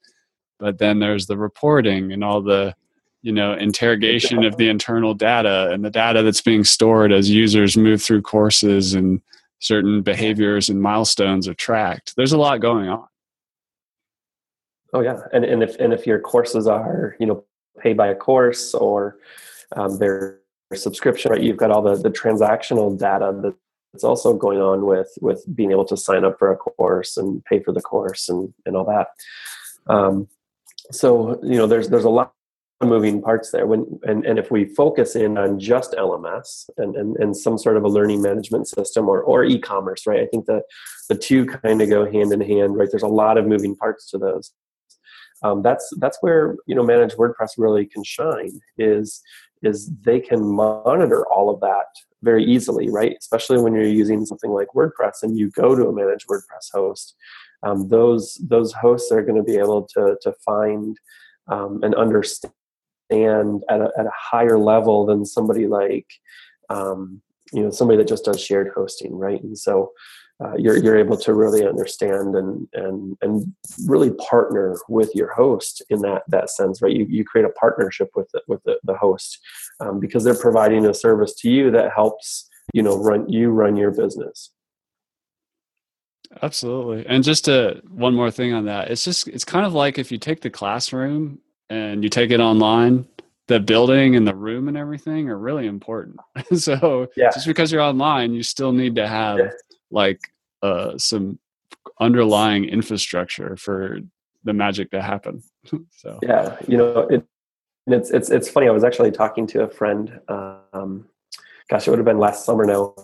but 0.59 0.79
then 0.79 0.99
there's 0.99 1.27
the 1.27 1.37
reporting 1.37 2.13
and 2.13 2.25
all 2.25 2.41
the 2.41 2.75
you 3.23 3.33
know 3.33 3.55
interrogation 3.55 4.45
of 4.45 4.57
the 4.57 4.69
internal 4.69 5.15
data 5.15 5.71
and 5.73 5.85
the 5.85 5.91
data 5.91 6.23
that's 6.23 6.43
being 6.43 6.63
stored 6.63 7.11
as 7.13 7.31
users 7.31 7.77
move 7.77 8.03
through 8.03 8.23
courses 8.23 8.95
and 8.95 9.21
certain 9.61 10.03
behaviors 10.03 10.69
and 10.69 10.81
milestones 10.81 11.49
are 11.49 11.55
tracked. 11.55 12.15
There's 12.17 12.33
a 12.33 12.39
lot 12.39 12.61
going 12.61 12.89
on. 12.89 13.07
Oh 14.93 15.01
yeah, 15.01 15.21
and 15.33 15.45
and 15.45 15.63
if 15.63 15.77
and 15.81 15.93
if 15.93 16.07
your 16.07 16.21
courses 16.21 16.67
are 16.67 17.17
you 17.19 17.27
know 17.27 17.45
paid 17.81 17.97
by 17.97 18.09
a 18.09 18.15
course 18.15 18.75
or 18.75 19.19
um, 19.77 19.99
they're 19.99 20.41
subscription, 20.75 21.33
right? 21.33 21.43
You've 21.43 21.57
got 21.57 21.71
all 21.71 21.83
the, 21.83 21.97
the 21.97 22.11
transactional 22.11 22.99
data 22.99 23.55
that's 23.93 24.05
also 24.05 24.35
going 24.35 24.61
on 24.61 24.87
with 24.87 25.13
with 25.21 25.45
being 25.55 25.71
able 25.71 25.85
to 25.87 25.97
sign 25.97 26.25
up 26.25 26.39
for 26.39 26.51
a 26.51 26.57
course 26.57 27.17
and 27.17 27.45
pay 27.45 27.63
for 27.63 27.73
the 27.73 27.81
course 27.81 28.29
and, 28.29 28.53
and 28.67 28.77
all 28.77 28.85
that. 28.85 29.09
Um, 29.93 30.29
so 30.91 31.41
you 31.43 31.57
know, 31.57 31.67
there's 31.67 31.89
there's 31.89 32.05
a 32.05 32.11
lot 32.11 32.33
of 32.81 32.89
moving 32.89 33.23
parts 33.23 33.51
there. 33.51 33.67
When 33.67 34.01
and, 34.03 34.25
and 34.25 34.39
if 34.39 34.51
we 34.51 34.65
focus 34.65 35.15
in 35.17 35.39
on 35.39 35.59
just 35.59 35.93
LMS 35.93 36.69
and, 36.77 36.97
and, 36.97 37.17
and 37.17 37.37
some 37.37 37.57
sort 37.57 37.77
of 37.77 37.85
a 37.85 37.89
learning 37.89 38.23
management 38.23 38.69
system 38.69 39.09
or 39.09 39.23
or 39.23 39.45
e-commerce, 39.45 40.07
right? 40.07 40.21
I 40.21 40.27
think 40.27 40.47
the 40.47 40.63
the 41.09 41.17
two 41.17 41.47
kind 41.47 41.81
of 41.81 41.89
go 41.89 42.11
hand 42.11 42.33
in 42.33 42.41
hand, 42.41 42.77
right? 42.77 42.89
There's 42.91 43.03
a 43.03 43.09
lot 43.09 43.39
of 43.39 43.47
moving 43.47 43.77
parts 43.77 44.11
to 44.11 44.19
those. 44.19 44.53
Um, 45.43 45.63
that's 45.63 45.89
that's 45.99 46.19
where 46.21 46.57
you 46.67 46.75
know 46.75 46.83
managed 46.83 47.17
WordPress 47.17 47.51
really 47.59 47.87
can 47.87 48.03
shine. 48.03 48.61
Is 48.79 49.23
is 49.63 49.91
they 50.03 50.21
can 50.21 50.45
monitor 50.45 51.27
all 51.27 51.51
of 51.51 51.61
that 51.61 51.87
very 52.23 52.45
easily, 52.45 52.89
right? 52.89 53.17
Especially 53.19 53.61
when 53.61 53.75
you're 53.75 53.85
using 53.85 54.25
something 54.27 54.51
like 54.51 54.69
WordPress 54.75 55.23
and 55.23 55.39
you 55.39 55.51
go 55.51 55.75
to 55.75 55.89
a 55.89 55.93
managed 55.93 56.27
WordPress 56.27 56.73
host. 56.73 57.15
Um, 57.63 57.89
those 57.89 58.39
those 58.47 58.73
hosts 58.73 59.11
are 59.11 59.23
going 59.23 59.37
to 59.37 59.43
be 59.43 59.57
able 59.57 59.83
to 59.95 60.17
to 60.23 60.33
find 60.45 60.99
um, 61.49 61.81
and 61.83 61.95
understand 61.95 62.53
at 63.13 63.81
a, 63.81 63.91
at 63.99 64.07
a 64.07 64.13
higher 64.15 64.59
level 64.59 65.07
than 65.07 65.25
somebody 65.25 65.67
like 65.67 66.07
um, 66.69 67.23
you 67.53 67.63
know 67.63 67.71
somebody 67.71 67.99
that 67.99 68.09
just 68.09 68.25
does 68.25 68.41
shared 68.41 68.73
hosting, 68.75 69.15
right? 69.15 69.43
And 69.43 69.59
so 69.59 69.93
uh, 70.43 70.55
you're 70.57 70.77
you're 70.77 70.99
able 70.99 71.17
to 71.17 71.33
really 71.33 71.65
understand 71.67 72.35
and 72.35 72.67
and 72.73 73.17
and 73.23 73.55
really 73.87 74.11
partner 74.15 74.77
with 74.89 75.15
your 75.15 75.33
host 75.33 75.83
in 75.91 76.01
that 76.01 76.23
that 76.29 76.51
sense, 76.51 76.83
right? 76.83 76.93
You 76.93 77.07
you 77.09 77.25
create 77.25 77.45
a 77.45 77.51
partnership 77.51 78.11
with 78.17 78.29
the, 78.33 78.43
with 78.49 78.63
the, 78.65 78.79
the 78.83 78.95
host 78.95 79.39
um, 79.81 80.01
because 80.01 80.25
they're 80.25 80.35
providing 80.35 80.87
a 80.87 80.95
service 80.95 81.35
to 81.37 81.51
you 81.51 81.71
that 81.71 81.93
helps 81.95 82.49
you 82.73 82.83
know 82.83 82.97
run 82.97 83.29
you 83.29 83.51
run 83.51 83.77
your 83.77 83.93
business. 83.93 84.51
Absolutely, 86.43 87.07
and 87.07 87.23
just 87.23 87.45
to 87.45 87.81
one 87.89 88.15
more 88.15 88.33
thing 88.33 88.53
on 88.53 88.65
that, 88.65 88.91
it's 88.91 89.05
just 89.05 89.29
it's 89.29 89.45
kind 89.45 89.65
of 89.65 89.73
like 89.73 89.99
if 89.99 90.11
you 90.11 90.19
take 90.19 90.41
the 90.41 90.51
classroom 90.51 91.39
and 91.71 92.03
you 92.03 92.11
take 92.11 92.31
it 92.31 92.41
online 92.41 93.07
the 93.47 93.61
building 93.61 94.17
and 94.17 94.27
the 94.27 94.35
room 94.35 94.69
and 94.69 94.77
everything 94.77 95.29
are 95.29 95.37
really 95.37 95.67
important. 95.67 96.17
so 96.57 97.07
yeah. 97.15 97.29
just 97.29 97.47
because 97.47 97.71
you're 97.71 97.83
online, 97.83 98.33
you 98.33 98.43
still 98.43 98.73
need 98.73 98.95
to 98.95 99.07
have 99.07 99.39
yeah 99.39 99.51
like 99.95 100.21
uh, 100.63 100.99
some 100.99 101.39
underlying 102.01 102.65
infrastructure 102.65 103.57
for 103.57 104.01
the 104.45 104.53
magic 104.53 104.91
to 104.91 105.01
happen. 105.01 105.43
so 105.91 106.19
yeah, 106.23 106.57
you 106.69 106.77
know, 106.77 107.01
it, 107.09 107.25
it's 107.87 108.11
it's 108.11 108.31
it's 108.31 108.49
funny. 108.49 108.69
I 108.69 108.71
was 108.71 108.85
actually 108.85 109.11
talking 109.11 109.47
to 109.49 109.63
a 109.63 109.69
friend. 109.69 110.21
Um, 110.29 111.07
gosh, 111.71 111.87
it 111.87 111.91
would 111.91 111.99
have 111.99 112.07
been 112.07 112.19
last 112.19 112.45
summer 112.45 112.65
now. 112.65 112.95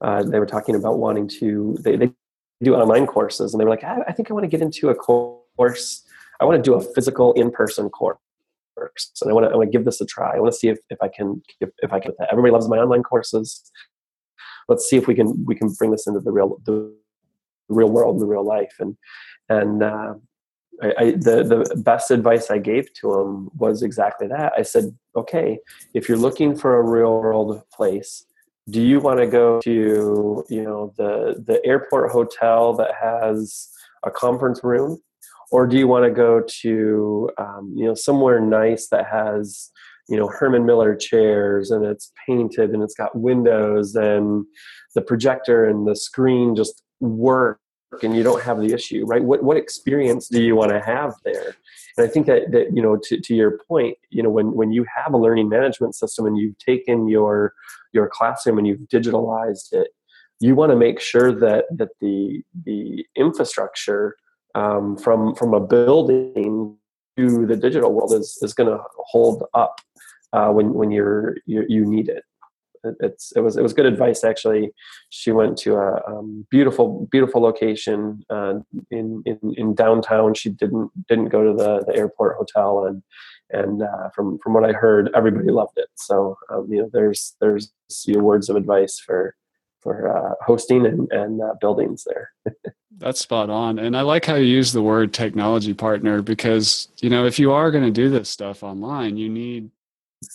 Uh, 0.00 0.22
they 0.22 0.38
were 0.38 0.46
talking 0.46 0.74
about 0.74 0.98
wanting 0.98 1.28
to 1.28 1.76
they, 1.80 1.96
they 1.96 2.12
do 2.62 2.74
online 2.74 3.06
courses, 3.06 3.52
and 3.52 3.60
they 3.60 3.64
were 3.64 3.70
like, 3.70 3.84
I, 3.84 4.02
I 4.08 4.12
think 4.12 4.30
I 4.30 4.34
want 4.34 4.44
to 4.44 4.48
get 4.48 4.62
into 4.62 4.88
a 4.88 4.94
course. 4.94 6.04
I 6.40 6.44
want 6.44 6.62
to 6.62 6.70
do 6.70 6.74
a 6.74 6.80
physical 6.94 7.32
in 7.32 7.50
person 7.50 7.88
course 7.88 8.18
and 9.22 9.30
I 9.30 9.32
want 9.32 9.46
to 9.46 9.50
I 9.50 9.56
want 9.56 9.70
to 9.70 9.76
give 9.76 9.84
this 9.84 10.00
a 10.00 10.06
try. 10.06 10.36
I 10.36 10.40
want 10.40 10.52
to 10.52 10.58
see 10.58 10.68
if, 10.68 10.78
if 10.90 10.98
I 11.02 11.08
can 11.08 11.42
if, 11.60 11.70
if 11.78 11.92
I 11.92 12.00
can. 12.00 12.12
Everybody 12.30 12.52
loves 12.52 12.68
my 12.68 12.78
online 12.78 13.02
courses. 13.02 13.70
Let's 14.68 14.88
see 14.88 14.96
if 14.96 15.06
we 15.06 15.14
can 15.14 15.44
we 15.46 15.54
can 15.54 15.72
bring 15.72 15.90
this 15.90 16.06
into 16.06 16.20
the 16.20 16.32
real 16.32 16.58
the 16.64 16.94
real 17.68 17.90
world, 17.90 18.20
the 18.20 18.26
real 18.26 18.44
life, 18.44 18.74
and 18.78 18.96
and 19.48 19.82
uh, 19.82 20.14
I, 20.82 20.94
I, 20.98 21.10
the 21.12 21.42
the 21.42 21.82
best 21.82 22.10
advice 22.10 22.50
I 22.50 22.58
gave 22.58 22.92
to 22.94 23.20
him 23.20 23.50
was 23.54 23.82
exactly 23.82 24.26
that. 24.28 24.52
I 24.56 24.62
said, 24.62 24.96
okay, 25.14 25.58
if 25.94 26.08
you're 26.08 26.18
looking 26.18 26.56
for 26.56 26.76
a 26.76 26.82
real 26.82 27.20
world 27.20 27.62
place, 27.72 28.26
do 28.68 28.82
you 28.82 29.00
want 29.00 29.20
to 29.20 29.26
go 29.26 29.60
to 29.60 30.44
you 30.48 30.62
know 30.62 30.92
the 30.96 31.42
the 31.46 31.64
airport 31.64 32.10
hotel 32.10 32.72
that 32.74 32.92
has 33.00 33.68
a 34.04 34.10
conference 34.10 34.60
room 34.62 34.98
or 35.50 35.66
do 35.66 35.76
you 35.76 35.86
want 35.86 36.04
to 36.04 36.10
go 36.10 36.42
to 36.62 37.30
um, 37.38 37.72
you 37.76 37.84
know 37.84 37.94
somewhere 37.94 38.40
nice 38.40 38.88
that 38.88 39.06
has 39.06 39.70
you 40.08 40.16
know 40.16 40.28
Herman 40.28 40.66
Miller 40.66 40.94
chairs 40.94 41.70
and 41.70 41.84
it's 41.84 42.12
painted 42.26 42.70
and 42.70 42.82
it's 42.82 42.94
got 42.94 43.16
windows 43.18 43.94
and 43.94 44.44
the 44.94 45.02
projector 45.02 45.64
and 45.64 45.86
the 45.86 45.96
screen 45.96 46.54
just 46.54 46.82
work 47.00 47.60
and 48.02 48.14
you 48.14 48.22
don't 48.22 48.42
have 48.42 48.60
the 48.60 48.72
issue 48.72 49.04
right? 49.06 49.22
What 49.22 49.42
what 49.42 49.56
experience 49.56 50.28
do 50.28 50.42
you 50.42 50.56
want 50.56 50.70
to 50.72 50.80
have 50.80 51.14
there? 51.24 51.54
And 51.96 52.06
i 52.06 52.10
think 52.10 52.26
that, 52.26 52.52
that 52.52 52.76
you 52.76 52.82
know 52.82 52.98
to, 53.04 53.20
to 53.20 53.34
your 53.34 53.58
point 53.68 53.96
you 54.10 54.22
know 54.22 54.30
when 54.30 54.52
when 54.52 54.70
you 54.72 54.84
have 54.94 55.14
a 55.14 55.18
learning 55.18 55.48
management 55.48 55.94
system 55.94 56.26
and 56.26 56.36
you've 56.36 56.58
taken 56.58 57.08
your 57.08 57.54
your 57.92 58.08
classroom 58.08 58.58
and 58.58 58.66
you've 58.66 58.80
digitalized 58.92 59.72
it 59.72 59.88
you 60.40 60.54
want 60.54 60.70
to 60.70 60.76
make 60.76 61.00
sure 61.00 61.32
that 61.32 61.64
that 61.70 61.88
the 62.00 62.42
the 62.64 63.06
infrastructure 63.16 64.16
um, 64.54 64.96
from 64.96 65.34
from 65.34 65.54
a 65.54 65.60
building 65.60 66.76
the 67.16 67.56
digital 67.56 67.92
world 67.92 68.12
is 68.12 68.38
is 68.42 68.54
going 68.54 68.70
to 68.70 68.82
hold 68.98 69.44
up 69.54 69.80
uh, 70.32 70.50
when 70.50 70.74
when 70.74 70.90
you're 70.90 71.36
you, 71.46 71.64
you 71.68 71.84
need 71.84 72.08
it. 72.08 72.24
It's 73.00 73.32
it 73.34 73.40
was 73.40 73.56
it 73.56 73.62
was 73.62 73.72
good 73.72 73.86
advice 73.86 74.22
actually. 74.22 74.72
She 75.08 75.32
went 75.32 75.56
to 75.58 75.74
a 75.76 76.02
um, 76.06 76.46
beautiful 76.50 77.08
beautiful 77.10 77.40
location 77.40 78.24
uh, 78.30 78.60
in, 78.90 79.22
in 79.26 79.54
in 79.56 79.74
downtown. 79.74 80.34
She 80.34 80.50
didn't 80.50 80.90
didn't 81.08 81.30
go 81.30 81.42
to 81.44 81.52
the 81.52 81.84
the 81.84 81.96
airport 81.96 82.36
hotel 82.36 82.84
and 82.84 83.02
and 83.50 83.82
uh, 83.82 84.10
from 84.14 84.38
from 84.38 84.54
what 84.54 84.64
I 84.64 84.72
heard, 84.72 85.10
everybody 85.14 85.50
loved 85.50 85.78
it. 85.78 85.88
So 85.94 86.36
um, 86.50 86.66
you 86.70 86.82
know, 86.82 86.90
there's 86.92 87.36
there's 87.40 87.72
your 88.04 88.22
words 88.22 88.48
of 88.48 88.56
advice 88.56 88.98
for 88.98 89.34
for 89.86 90.08
uh, 90.08 90.34
hosting 90.44 90.84
and, 90.84 91.10
and 91.12 91.40
uh, 91.40 91.54
buildings 91.60 92.04
there. 92.04 92.32
That's 92.98 93.20
spot 93.20 93.50
on. 93.50 93.78
And 93.78 93.96
I 93.96 94.00
like 94.00 94.24
how 94.24 94.34
you 94.34 94.46
use 94.46 94.72
the 94.72 94.82
word 94.82 95.14
technology 95.14 95.74
partner 95.74 96.22
because, 96.22 96.88
you 97.00 97.08
know, 97.08 97.24
if 97.24 97.38
you 97.38 97.52
are 97.52 97.70
going 97.70 97.84
to 97.84 97.92
do 97.92 98.10
this 98.10 98.28
stuff 98.28 98.64
online, 98.64 99.16
you 99.16 99.28
need, 99.28 99.70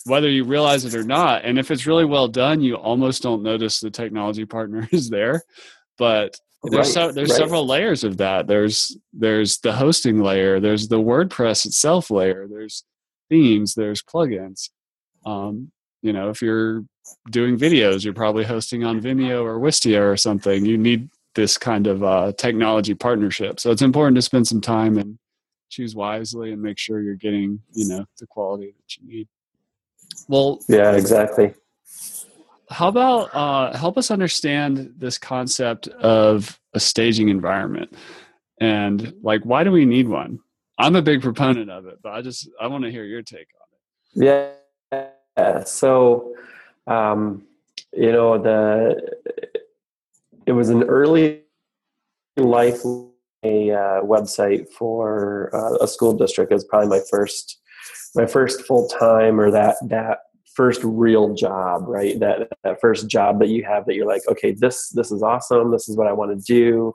whether 0.06 0.30
you 0.30 0.44
realize 0.44 0.86
it 0.86 0.94
or 0.94 1.04
not, 1.04 1.44
and 1.44 1.58
if 1.58 1.70
it's 1.70 1.86
really 1.86 2.06
well 2.06 2.28
done, 2.28 2.62
you 2.62 2.76
almost 2.76 3.22
don't 3.22 3.42
notice 3.42 3.80
the 3.80 3.90
technology 3.90 4.46
partner 4.46 4.88
is 4.92 5.10
there. 5.10 5.42
But 5.98 6.34
there's 6.62 6.86
right, 6.96 7.08
so, 7.08 7.12
there's 7.12 7.30
right. 7.30 7.38
several 7.38 7.66
layers 7.66 8.04
of 8.04 8.16
that. 8.18 8.46
There's 8.46 8.96
there's 9.12 9.58
the 9.58 9.72
hosting 9.72 10.22
layer, 10.22 10.60
there's 10.60 10.88
the 10.88 11.00
WordPress 11.00 11.66
itself 11.66 12.10
layer, 12.10 12.46
there's 12.48 12.84
themes, 13.28 13.74
there's 13.74 14.02
plugins. 14.02 14.70
Um, 15.26 15.72
you 16.00 16.14
know, 16.14 16.30
if 16.30 16.40
you're 16.40 16.84
doing 17.30 17.58
videos. 17.58 18.04
You're 18.04 18.14
probably 18.14 18.44
hosting 18.44 18.84
on 18.84 19.00
Vimeo 19.00 19.42
or 19.42 19.58
Wistia 19.58 20.00
or 20.00 20.16
something. 20.16 20.64
You 20.64 20.76
need 20.76 21.08
this 21.34 21.56
kind 21.56 21.86
of 21.86 22.02
uh, 22.02 22.32
technology 22.36 22.94
partnership. 22.94 23.58
So 23.60 23.70
it's 23.70 23.82
important 23.82 24.16
to 24.16 24.22
spend 24.22 24.46
some 24.46 24.60
time 24.60 24.98
and 24.98 25.18
choose 25.70 25.94
wisely 25.94 26.52
and 26.52 26.60
make 26.60 26.78
sure 26.78 27.00
you're 27.00 27.14
getting, 27.14 27.60
you 27.72 27.88
know, 27.88 28.04
the 28.18 28.26
quality 28.26 28.74
that 28.76 28.96
you 28.96 29.08
need. 29.08 29.28
Well, 30.28 30.60
yeah, 30.68 30.92
exactly. 30.92 31.54
How 32.68 32.88
about 32.88 33.34
uh, 33.34 33.76
help 33.76 33.96
us 33.98 34.10
understand 34.10 34.94
this 34.96 35.18
concept 35.18 35.88
of 35.88 36.58
a 36.74 36.80
staging 36.80 37.28
environment 37.28 37.94
and 38.62 39.12
like 39.22 39.42
why 39.42 39.64
do 39.64 39.72
we 39.72 39.84
need 39.84 40.08
one? 40.08 40.38
I'm 40.78 40.94
a 40.94 41.02
big 41.02 41.20
proponent 41.20 41.68
of 41.68 41.86
it, 41.86 41.98
but 42.02 42.12
I 42.12 42.22
just 42.22 42.48
I 42.60 42.68
want 42.68 42.84
to 42.84 42.90
hear 42.90 43.04
your 43.04 43.22
take 43.22 43.48
on 43.60 44.22
it. 44.22 44.56
Yeah. 45.36 45.64
So 45.64 46.34
um, 46.86 47.44
you 47.92 48.12
know 48.12 48.38
the 48.38 49.12
it 50.46 50.52
was 50.52 50.68
an 50.68 50.84
early 50.84 51.42
life 52.36 52.82
a 53.44 53.70
uh, 53.72 54.02
website 54.02 54.68
for 54.68 55.50
uh, 55.54 55.84
a 55.84 55.88
school 55.88 56.12
district. 56.12 56.52
Was 56.52 56.64
probably 56.64 56.88
my 56.88 57.00
first 57.10 57.60
my 58.14 58.26
first 58.26 58.62
full 58.62 58.88
time 58.88 59.40
or 59.40 59.50
that 59.50 59.76
that 59.88 60.18
first 60.54 60.82
real 60.84 61.34
job, 61.34 61.84
right? 61.86 62.18
That 62.20 62.48
that 62.62 62.80
first 62.80 63.08
job 63.08 63.40
that 63.40 63.48
you 63.48 63.64
have 63.64 63.86
that 63.86 63.94
you're 63.94 64.06
like, 64.06 64.22
okay, 64.28 64.52
this 64.52 64.90
this 64.90 65.10
is 65.10 65.22
awesome. 65.22 65.70
This 65.70 65.88
is 65.88 65.96
what 65.96 66.06
I 66.06 66.12
want 66.12 66.38
to 66.38 66.44
do. 66.44 66.94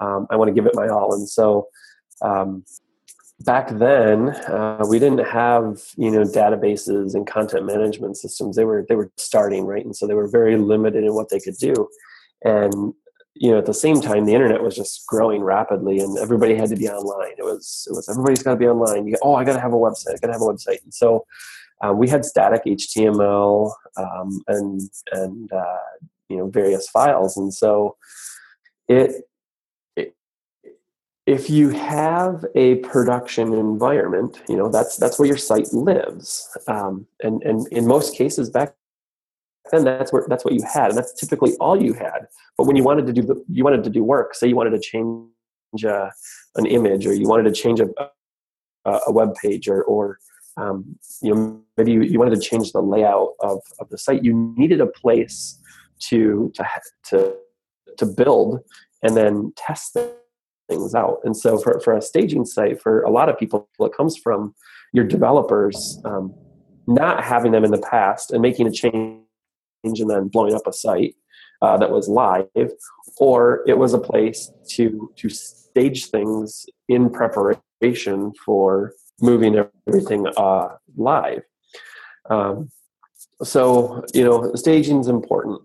Um, 0.00 0.26
I 0.30 0.36
want 0.36 0.48
to 0.48 0.54
give 0.54 0.66
it 0.66 0.74
my 0.74 0.88
all. 0.88 1.14
And 1.14 1.28
so 1.28 1.68
um, 2.22 2.64
back 3.44 3.68
then 3.70 4.30
uh, 4.30 4.84
we 4.88 4.98
didn't 4.98 5.26
have 5.26 5.82
you 5.96 6.10
know 6.10 6.22
databases 6.22 7.14
and 7.14 7.26
content 7.26 7.66
management 7.66 8.16
systems. 8.16 8.56
They 8.56 8.64
were 8.64 8.84
they 8.88 8.96
were 8.96 9.10
starting 9.16 9.66
right? 9.66 9.84
And 9.84 9.94
so 9.94 10.06
they 10.06 10.14
were 10.14 10.28
very 10.28 10.56
limited 10.56 11.04
in 11.04 11.14
what 11.14 11.28
they 11.28 11.40
could 11.40 11.56
do. 11.56 11.88
And 12.44 12.94
you 13.34 13.50
know 13.50 13.58
at 13.58 13.66
the 13.66 13.74
same 13.74 14.00
time 14.00 14.24
the 14.24 14.34
internet 14.34 14.62
was 14.62 14.76
just 14.76 15.06
growing 15.06 15.42
rapidly 15.42 15.98
and 15.98 16.16
everybody 16.18 16.54
had 16.54 16.70
to 16.70 16.76
be 16.76 16.88
online. 16.88 17.34
It 17.38 17.44
was 17.44 17.86
it 17.90 17.94
was 17.94 18.08
everybody's 18.08 18.42
got 18.42 18.52
to 18.52 18.56
be 18.56 18.68
online. 18.68 19.06
You, 19.06 19.16
oh 19.22 19.34
i 19.34 19.44
got 19.44 19.54
to 19.54 19.60
have 19.60 19.74
a 19.74 19.76
website 19.76 20.14
i 20.14 20.18
got 20.20 20.28
to 20.28 20.32
have 20.32 20.42
a 20.42 20.52
website. 20.52 20.82
And 20.82 20.94
so 20.94 21.24
uh, 21.84 21.92
we 21.92 22.08
had 22.08 22.24
static 22.24 22.62
html 22.64 23.72
um, 23.96 24.40
and 24.48 24.80
and 25.12 25.52
uh, 25.52 25.78
you 26.28 26.36
know 26.36 26.48
various 26.48 26.88
files. 26.88 27.36
And 27.36 27.52
so 27.52 27.96
it 28.88 29.24
if 31.26 31.48
you 31.48 31.70
have 31.70 32.44
a 32.54 32.76
production 32.76 33.54
environment, 33.54 34.40
you 34.48 34.56
know 34.56 34.68
that's 34.68 34.96
that's 34.96 35.18
where 35.18 35.26
your 35.26 35.38
site 35.38 35.72
lives, 35.72 36.48
um, 36.68 37.06
and 37.22 37.42
and 37.42 37.66
in 37.68 37.86
most 37.86 38.14
cases 38.14 38.50
back 38.50 38.74
then 39.72 39.84
that's 39.84 40.12
where 40.12 40.26
that's 40.28 40.44
what 40.44 40.54
you 40.54 40.62
had, 40.62 40.90
and 40.90 40.98
that's 40.98 41.14
typically 41.14 41.54
all 41.56 41.80
you 41.80 41.94
had. 41.94 42.28
But 42.58 42.66
when 42.66 42.76
you 42.76 42.84
wanted 42.84 43.06
to 43.06 43.12
do 43.12 43.44
you 43.48 43.64
wanted 43.64 43.84
to 43.84 43.90
do 43.90 44.04
work, 44.04 44.34
say 44.34 44.48
you 44.48 44.56
wanted 44.56 44.70
to 44.70 44.80
change 44.80 45.84
uh, 45.84 46.10
an 46.56 46.66
image, 46.66 47.06
or 47.06 47.14
you 47.14 47.26
wanted 47.26 47.44
to 47.44 47.52
change 47.52 47.80
a 47.80 47.88
a 48.84 49.10
web 49.10 49.34
page, 49.40 49.66
or 49.68 49.82
or 49.84 50.18
um, 50.58 50.98
you 51.22 51.34
know 51.34 51.60
maybe 51.78 51.92
you, 51.92 52.02
you 52.02 52.18
wanted 52.18 52.34
to 52.34 52.40
change 52.40 52.72
the 52.72 52.82
layout 52.82 53.30
of, 53.40 53.60
of 53.80 53.88
the 53.88 53.96
site, 53.96 54.22
you 54.22 54.54
needed 54.56 54.80
a 54.80 54.86
place 54.86 55.58
to 56.00 56.52
to 56.54 56.66
to 57.04 57.34
to 57.96 58.06
build 58.06 58.60
and 59.02 59.16
then 59.16 59.52
test 59.56 59.94
them 59.94 60.10
things 60.68 60.94
out. 60.94 61.18
And 61.24 61.36
so 61.36 61.58
for, 61.58 61.80
for 61.80 61.96
a 61.96 62.02
staging 62.02 62.44
site, 62.44 62.80
for 62.80 63.02
a 63.02 63.10
lot 63.10 63.28
of 63.28 63.38
people, 63.38 63.68
it 63.80 63.92
comes 63.96 64.16
from 64.16 64.54
your 64.92 65.04
developers 65.04 66.00
um, 66.04 66.34
not 66.86 67.24
having 67.24 67.52
them 67.52 67.64
in 67.64 67.70
the 67.70 67.78
past 67.78 68.30
and 68.30 68.42
making 68.42 68.66
a 68.66 68.70
change 68.70 69.20
and 69.84 70.10
then 70.10 70.28
blowing 70.28 70.54
up 70.54 70.66
a 70.66 70.72
site 70.72 71.14
uh, 71.62 71.76
that 71.78 71.90
was 71.90 72.08
live, 72.08 72.48
or 73.18 73.62
it 73.66 73.78
was 73.78 73.94
a 73.94 73.98
place 73.98 74.50
to 74.68 75.10
to 75.16 75.28
stage 75.28 76.06
things 76.06 76.66
in 76.88 77.10
preparation 77.10 78.32
for 78.44 78.92
moving 79.20 79.56
everything 79.88 80.26
uh, 80.36 80.68
live. 80.96 81.42
Um, 82.28 82.70
so 83.42 84.04
you 84.12 84.24
know, 84.24 84.52
staging 84.54 85.00
is 85.00 85.08
important. 85.08 85.60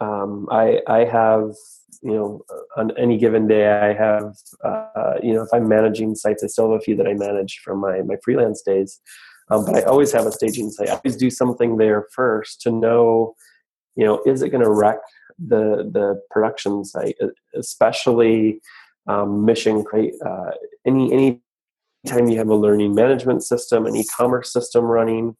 Um, 0.00 0.48
I 0.50 0.80
I 0.86 1.04
have 1.04 1.54
you 2.02 2.12
know 2.12 2.44
on 2.76 2.96
any 2.96 3.18
given 3.18 3.46
day 3.46 3.68
i 3.68 3.92
have 3.92 4.34
uh, 4.64 5.14
you 5.22 5.34
know 5.34 5.42
if 5.42 5.48
i'm 5.52 5.68
managing 5.68 6.14
sites 6.14 6.42
i 6.42 6.46
still 6.46 6.70
have 6.70 6.80
a 6.80 6.82
few 6.82 6.96
that 6.96 7.06
i 7.06 7.12
manage 7.12 7.60
from 7.62 7.78
my 7.78 8.00
my 8.02 8.16
freelance 8.24 8.62
days. 8.62 9.00
Um, 9.50 9.66
but 9.66 9.74
i 9.76 9.82
always 9.82 10.12
have 10.12 10.26
a 10.26 10.32
staging 10.32 10.70
site. 10.70 10.88
I 10.88 10.92
always 10.94 11.16
do 11.16 11.28
something 11.28 11.76
there 11.76 12.06
first 12.14 12.60
to 12.62 12.70
know 12.70 13.34
you 13.96 14.04
know 14.04 14.22
is 14.24 14.42
it 14.42 14.50
going 14.50 14.62
to 14.62 14.70
wreck 14.70 14.98
the 15.38 15.90
the 15.92 16.20
production 16.30 16.84
site 16.84 17.16
especially 17.54 18.60
um, 19.06 19.44
mission 19.44 19.82
create 19.82 20.14
uh, 20.24 20.52
any 20.86 21.12
any 21.12 21.40
time 22.06 22.28
you 22.28 22.38
have 22.38 22.48
a 22.48 22.54
learning 22.54 22.94
management 22.94 23.42
system 23.42 23.86
an 23.86 23.96
e-commerce 23.96 24.52
system 24.52 24.84
running 24.84 25.36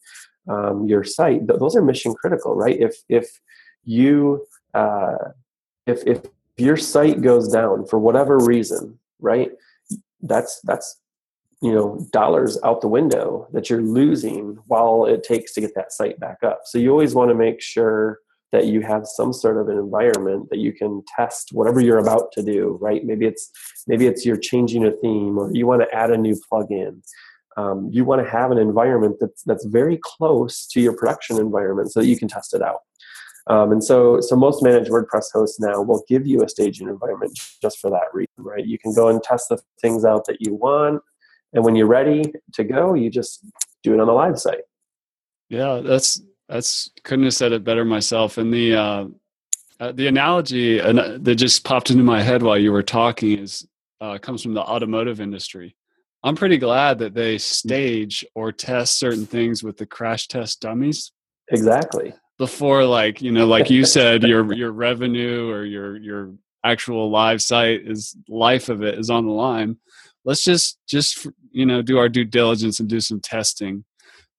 um, 0.49 0.87
your 0.87 1.05
site 1.05 1.47
th- 1.47 1.61
those 1.61 1.77
are 1.77 1.83
mission 1.83 2.15
critical 2.15 2.55
right? 2.55 2.79
If 2.81 2.97
if 3.09 3.41
you 3.85 4.47
uh, 4.75 5.17
if 5.87 6.07
if 6.07 6.23
your 6.57 6.77
site 6.77 7.23
goes 7.23 7.49
down 7.49 7.87
for 7.87 7.99
whatever 7.99 8.39
reason, 8.39 8.99
right? 9.21 9.51
that's 10.23 10.61
that's 10.65 10.99
you 11.63 11.73
know 11.73 12.07
dollars 12.13 12.59
out 12.65 12.81
the 12.81 12.89
window 12.89 13.47
that 13.53 13.69
you're 13.69 13.83
losing 13.83 14.59
while 14.67 15.05
it 15.07 15.23
takes 15.23 15.53
to 15.55 15.61
get 15.61 15.75
that 15.75 15.93
site 15.93 16.19
back 16.19 16.39
up. 16.43 16.61
So 16.65 16.79
you 16.79 16.91
always 16.91 17.15
want 17.15 17.31
to 17.31 17.35
make 17.35 17.61
sure 17.61 18.19
that 18.53 18.67
you 18.67 18.81
have 18.81 19.07
some 19.07 19.33
sort 19.33 19.59
of 19.59 19.69
an 19.69 19.79
environment 19.79 20.49
that 20.51 20.59
you 20.59 20.73
can 20.73 21.03
test 21.17 21.51
whatever 21.53 21.81
you're 21.81 21.99
about 21.99 22.33
to 22.33 22.43
do 22.43 22.79
right? 22.81 23.05
Maybe 23.05 23.27
it's 23.27 23.51
maybe 23.87 24.07
it's 24.07 24.25
you're 24.25 24.37
changing 24.37 24.87
a 24.87 24.93
theme 24.93 25.39
or 25.39 25.51
you 25.53 25.67
want 25.67 25.83
to 25.83 25.95
add 25.95 26.11
a 26.11 26.17
new 26.17 26.39
plugin. 26.51 27.03
Um, 27.57 27.91
you 27.93 28.05
want 28.05 28.25
to 28.25 28.31
have 28.31 28.51
an 28.51 28.59
environment 28.59 29.17
that's 29.21 29.43
that's 29.45 29.65
very 29.67 29.99
close 30.03 30.67
to 30.69 30.81
your 30.81 30.97
production 30.97 31.39
environment 31.39 31.93
so 31.93 32.01
that 32.01 32.07
you 32.07 32.17
can 32.17 32.29
test 32.29 32.55
it 32.55 32.63
out 32.63 32.81
um, 33.51 33.73
and 33.73 33.83
so, 33.83 34.21
so 34.21 34.37
most 34.37 34.63
managed 34.63 34.93
WordPress 34.93 35.33
hosts 35.33 35.59
now 35.59 35.83
will 35.83 36.05
give 36.09 36.25
you 36.25 36.45
a 36.45 36.49
staging 36.49 36.89
environment 36.89 37.37
just 37.61 37.81
for 37.81 37.91
that 37.91 38.15
reason, 38.15 38.29
right? 38.39 38.65
You 38.65 38.79
can 38.79 38.95
go 38.95 39.09
and 39.09 39.21
test 39.21 39.49
the 39.49 39.59
things 39.81 40.05
out 40.05 40.25
that 40.27 40.37
you 40.41 40.55
want, 40.55 41.03
and 41.53 41.65
when 41.65 41.75
you're 41.75 41.89
ready 41.89 42.33
to 42.55 42.63
go, 42.63 42.95
you 42.95 43.11
just 43.11 43.45
do 43.83 43.93
it 43.93 43.99
on 43.99 44.07
the 44.07 44.13
live 44.13 44.39
site. 44.39 44.63
Yeah, 45.49 45.81
that's 45.85 46.23
that's 46.49 46.91
couldn't 47.03 47.25
have 47.25 47.35
said 47.35 47.51
it 47.51 47.65
better 47.65 47.85
myself. 47.85 48.39
And 48.39 48.55
the 48.55 48.77
uh, 48.77 49.05
uh, 49.81 49.93
the 49.93 50.07
analogy 50.07 50.79
that 50.79 51.35
just 51.35 51.65
popped 51.65 51.91
into 51.91 52.05
my 52.05 52.23
head 52.23 52.45
while 52.45 52.59
you 52.59 52.71
were 52.71 52.85
talking 52.85 53.37
is 53.37 53.67
uh, 54.01 54.19
comes 54.19 54.45
from 54.45 54.55
the 54.55 54.63
automotive 54.63 55.21
industry. 55.21 55.75
I'm 56.23 56.37
pretty 56.37 56.59
glad 56.59 56.99
that 56.99 57.15
they 57.15 57.39
stage 57.39 58.25
or 58.37 58.53
test 58.53 59.01
certain 59.01 59.27
things 59.27 59.65
with 59.65 59.77
the 59.77 59.87
crash 59.87 60.29
test 60.29 60.61
dummies. 60.61 61.11
Exactly. 61.51 62.15
Before, 62.41 62.87
like 62.87 63.21
you 63.21 63.33
know, 63.33 63.47
like 63.47 63.69
you 63.69 63.85
said, 63.85 64.23
your 64.23 64.51
your 64.55 64.73
revenue 64.73 65.51
or 65.51 65.63
your 65.67 65.99
your 65.99 66.33
actual 66.65 67.11
live 67.11 67.43
site 67.43 67.87
is 67.87 68.17
life 68.29 68.71
of 68.71 68.83
it 68.83 68.99
is 68.99 69.11
on 69.11 69.27
the 69.27 69.33
line. 69.33 69.77
Let's 70.25 70.43
just 70.43 70.79
just 70.89 71.27
you 71.51 71.67
know 71.67 71.83
do 71.83 71.99
our 71.99 72.09
due 72.09 72.25
diligence 72.25 72.81
and 72.81 72.89
do 72.89 72.99
some 72.99 73.21
testing 73.21 73.85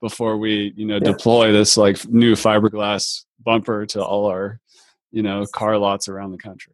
before 0.02 0.38
we 0.38 0.74
you 0.76 0.88
know 0.88 0.96
yeah. 0.96 1.12
deploy 1.12 1.52
this 1.52 1.78
like 1.78 2.04
new 2.08 2.34
fiberglass 2.34 3.24
bumper 3.40 3.86
to 3.86 4.04
all 4.04 4.26
our 4.26 4.60
you 5.12 5.22
know 5.22 5.46
car 5.46 5.78
lots 5.78 6.08
around 6.08 6.32
the 6.32 6.40
country. 6.40 6.74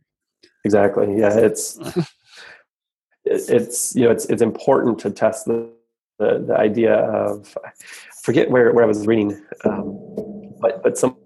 Exactly. 0.64 1.20
Yeah 1.20 1.38
it's 1.38 1.78
it's 3.26 3.94
you 3.98 4.06
know 4.06 4.12
it's 4.12 4.28
it's 4.28 4.42
important 4.42 4.98
to 5.00 5.10
test 5.12 5.46
the 5.46 5.70
the, 6.20 6.46
the 6.48 6.56
idea 6.58 6.96
of 6.96 7.58
I 7.66 7.72
forget 8.24 8.50
where, 8.50 8.72
where 8.72 8.84
I 8.84 8.88
was 8.88 9.06
reading 9.06 9.40
um, 9.66 10.37
but 10.60 10.84
but 10.84 10.98
some 10.98 11.18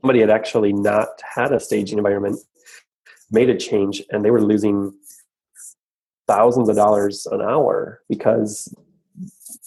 somebody 0.00 0.20
had 0.20 0.30
actually 0.30 0.72
not 0.72 1.08
had 1.34 1.52
a 1.52 1.60
staging 1.60 1.98
environment 1.98 2.38
made 3.30 3.50
a 3.50 3.56
change 3.56 4.02
and 4.10 4.24
they 4.24 4.30
were 4.30 4.40
losing 4.40 4.92
thousands 6.26 6.68
of 6.68 6.76
dollars 6.76 7.26
an 7.26 7.42
hour 7.42 8.00
because 8.08 8.72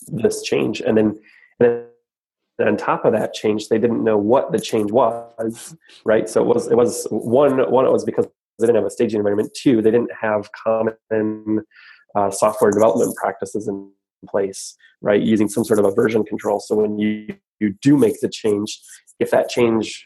this 0.08 0.42
change. 0.42 0.82
And 0.82 0.98
then 0.98 1.20
and 1.60 1.86
then 2.58 2.68
on 2.68 2.78
top 2.78 3.06
of 3.06 3.14
that 3.14 3.34
change 3.34 3.70
they 3.70 3.80
didn't 3.80 4.04
know 4.04 4.18
what 4.18 4.52
the 4.52 4.60
change 4.60 4.92
was 4.92 5.76
right? 6.06 6.30
So 6.30 6.42
it 6.42 6.48
was 6.48 6.68
it 6.68 6.76
was 6.76 7.08
one 7.10 7.70
one 7.70 7.86
it 7.86 7.92
was 7.92 8.06
because 8.06 8.28
they 8.60 8.68
didn't 8.68 8.78
have 8.78 8.86
a 8.86 8.92
staging 8.92 9.20
environment. 9.20 9.52
Two 9.54 9.82
they 9.82 9.92
didn't 9.92 10.12
have 10.20 10.50
common 10.52 11.66
uh, 12.16 12.30
software 12.30 12.72
development 12.72 13.16
practices 13.16 13.68
in 13.68 13.92
place 14.28 14.76
right 15.02 15.22
using 15.22 15.50
some 15.50 15.64
sort 15.64 15.80
of 15.80 15.86
a 15.86 15.92
version 15.92 16.24
control 16.24 16.60
so 16.60 16.76
when 16.76 16.98
you 17.00 17.36
you 17.60 17.74
do 17.82 17.98
make 17.98 18.20
the 18.22 18.30
change 18.30 18.80
if 19.20 19.32
that 19.32 19.50
change 19.50 20.06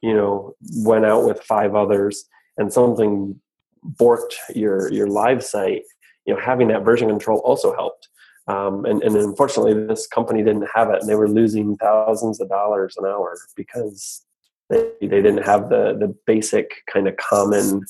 you 0.00 0.14
know 0.14 0.54
went 0.84 1.04
out 1.04 1.24
with 1.24 1.40
five 1.42 1.74
others 1.74 2.24
and 2.56 2.72
something 2.72 3.40
borked 3.84 4.34
your 4.54 4.92
your 4.92 5.06
live 5.06 5.42
site, 5.44 5.82
you 6.26 6.34
know, 6.34 6.40
having 6.40 6.68
that 6.68 6.84
version 6.84 7.08
control 7.08 7.38
also 7.40 7.74
helped. 7.74 8.08
Um, 8.48 8.84
and, 8.84 9.02
and 9.02 9.14
unfortunately, 9.16 9.86
this 9.86 10.06
company 10.06 10.42
didn't 10.42 10.68
have 10.74 10.90
it, 10.90 11.00
and 11.00 11.08
they 11.08 11.14
were 11.14 11.28
losing 11.28 11.76
thousands 11.76 12.40
of 12.40 12.48
dollars 12.48 12.96
an 12.96 13.06
hour 13.06 13.38
because 13.56 14.24
they, 14.68 14.90
they 15.00 15.22
didn't 15.22 15.44
have 15.44 15.68
the 15.68 15.96
the 15.98 16.14
basic 16.26 16.82
kind 16.92 17.08
of 17.08 17.16
common 17.16 17.84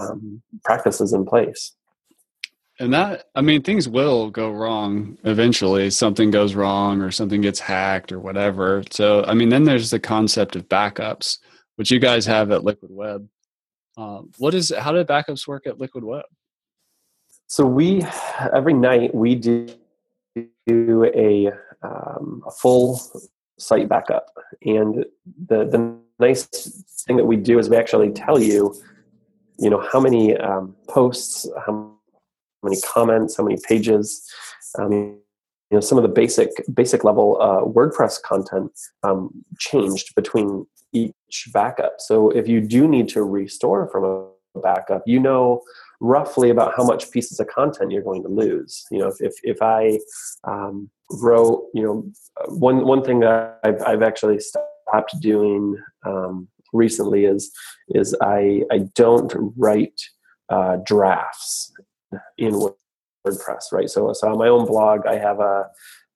um, 0.00 0.42
practices 0.64 1.12
in 1.12 1.24
place. 1.24 1.74
And 2.82 2.92
that, 2.94 3.28
I 3.36 3.42
mean, 3.42 3.62
things 3.62 3.88
will 3.88 4.28
go 4.28 4.50
wrong 4.50 5.16
eventually. 5.22 5.88
Something 5.90 6.32
goes 6.32 6.56
wrong, 6.56 7.00
or 7.00 7.12
something 7.12 7.40
gets 7.40 7.60
hacked, 7.60 8.10
or 8.10 8.18
whatever. 8.18 8.82
So, 8.90 9.24
I 9.24 9.34
mean, 9.34 9.50
then 9.50 9.62
there's 9.62 9.92
the 9.92 10.00
concept 10.00 10.56
of 10.56 10.68
backups, 10.68 11.38
which 11.76 11.92
you 11.92 12.00
guys 12.00 12.26
have 12.26 12.50
at 12.50 12.64
Liquid 12.64 12.90
Web. 12.90 13.28
Um, 13.96 14.32
what 14.38 14.52
is 14.52 14.72
how 14.76 14.90
do 14.90 15.04
backups 15.04 15.46
work 15.46 15.64
at 15.68 15.78
Liquid 15.78 16.02
Web? 16.02 16.24
So 17.46 17.64
we 17.64 18.04
every 18.52 18.74
night 18.74 19.14
we 19.14 19.36
do 19.36 19.68
a, 20.66 21.52
um, 21.84 22.42
a 22.44 22.50
full 22.50 23.00
site 23.60 23.88
backup, 23.88 24.26
and 24.62 25.04
the 25.46 25.66
the 25.66 25.96
nice 26.18 26.46
thing 27.06 27.16
that 27.16 27.26
we 27.26 27.36
do 27.36 27.60
is 27.60 27.68
we 27.68 27.76
actually 27.76 28.10
tell 28.10 28.42
you, 28.42 28.74
you 29.60 29.70
know, 29.70 29.78
how 29.92 30.00
many 30.00 30.36
um, 30.36 30.74
posts, 30.88 31.48
how 31.64 31.91
many 32.62 32.80
comments, 32.80 33.36
how 33.36 33.44
many 33.44 33.58
pages. 33.68 34.28
Um, 34.78 35.18
you 35.70 35.76
know, 35.76 35.80
some 35.80 35.96
of 35.96 36.02
the 36.02 36.08
basic 36.08 36.50
basic 36.74 37.02
level 37.02 37.40
uh, 37.40 37.64
WordPress 37.64 38.20
content 38.22 38.72
um, 39.02 39.44
changed 39.58 40.14
between 40.14 40.66
each 40.92 41.48
backup. 41.52 41.94
So 41.98 42.30
if 42.30 42.46
you 42.46 42.60
do 42.60 42.86
need 42.86 43.08
to 43.10 43.22
restore 43.22 43.88
from 43.88 44.04
a 44.04 44.60
backup, 44.60 45.02
you 45.06 45.18
know 45.18 45.62
roughly 46.02 46.50
about 46.50 46.74
how 46.76 46.82
much 46.82 47.12
pieces 47.12 47.38
of 47.38 47.46
content 47.46 47.92
you're 47.92 48.02
going 48.02 48.22
to 48.24 48.28
lose. 48.28 48.84
You 48.90 48.98
know, 48.98 49.08
if 49.08 49.20
if, 49.20 49.34
if 49.44 49.62
I 49.62 49.98
um, 50.44 50.90
wrote, 51.10 51.68
you 51.72 51.82
know, 51.82 52.12
one 52.48 52.84
one 52.84 53.02
thing 53.04 53.20
that 53.20 53.60
I've, 53.64 53.80
I've 53.82 54.02
actually 54.02 54.40
stopped 54.40 55.20
doing 55.20 55.78
um, 56.04 56.48
recently 56.72 57.24
is 57.24 57.50
is 57.90 58.14
I 58.20 58.62
I 58.70 58.78
don't 58.94 59.32
write 59.56 60.00
uh, 60.48 60.78
drafts 60.84 61.72
in 62.38 62.54
WordPress, 63.26 63.72
right? 63.72 63.88
So 63.88 64.12
so 64.12 64.28
on 64.28 64.38
my 64.38 64.48
own 64.48 64.66
blog, 64.66 65.06
I 65.06 65.16
have 65.16 65.40
a 65.40 65.66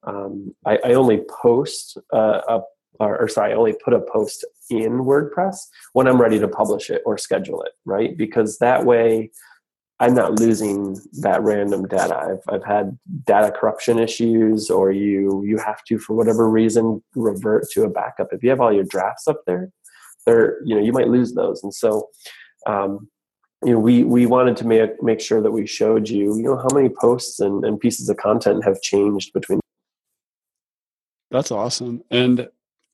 um, 0.07 0.55
I, 0.65 0.79
I 0.85 0.93
only 0.95 1.23
post 1.43 1.99
uh, 2.13 2.41
a 2.49 2.61
or, 2.99 3.21
or, 3.21 3.29
sorry, 3.29 3.53
I 3.53 3.57
only 3.57 3.75
put 3.85 3.93
a 3.93 4.01
post 4.01 4.45
in 4.71 5.05
WordPress 5.05 5.59
when 5.93 6.07
I'm 6.07 6.21
ready 6.21 6.39
to 6.39 6.49
publish 6.49 6.89
it 6.91 7.03
or 7.05 7.19
schedule 7.19 7.63
it, 7.63 7.73
right? 7.85 8.17
Because 8.17 8.59
that 8.59 8.87
way 8.87 9.31
I'm 9.99 10.15
not 10.15 10.39
losing 10.39 10.99
that 11.21 11.43
random 11.43 11.87
data. 11.87 12.17
I've, 12.17 12.55
I've 12.55 12.65
had 12.65 12.99
data 13.25 13.51
corruption 13.51 13.99
issues 13.99 14.71
or 14.71 14.93
you, 14.93 15.43
you 15.45 15.59
have 15.59 15.85
to, 15.85 15.99
for 15.99 16.15
whatever 16.15 16.49
reason, 16.49 17.03
revert 17.15 17.69
to 17.73 17.85
a 17.85 17.91
backup. 17.91 18.29
If 18.33 18.43
you 18.43 18.51
have 18.51 18.61
all 18.61 18.73
your 18.73 18.85
drafts 18.85 19.29
up 19.29 19.43
there, 19.47 19.71
there, 20.27 20.59
you 20.65 20.75
know, 20.75 20.83
you 20.83 20.93
might 20.93 21.09
lose 21.09 21.33
those. 21.35 21.63
And 21.63 21.73
so, 21.73 22.09
um, 22.67 23.09
you 23.65 23.73
know, 23.73 23.79
we, 23.79 24.05
we 24.05 24.27
wanted 24.27 24.57
to 24.59 24.67
make, 24.67 25.03
make 25.03 25.21
sure 25.21 25.41
that 25.41 25.51
we 25.51 25.67
showed 25.67 26.09
you, 26.09 26.37
you 26.37 26.43
know, 26.43 26.57
how 26.57 26.69
many 26.75 26.89
posts 26.89 27.41
and, 27.41 27.65
and 27.65 27.81
pieces 27.81 28.09
of 28.09 28.17
content 28.17 28.65
have 28.65 28.81
changed 28.83 29.33
between 29.33 29.61
that's 31.31 31.51
awesome. 31.51 32.03
And 32.11 32.49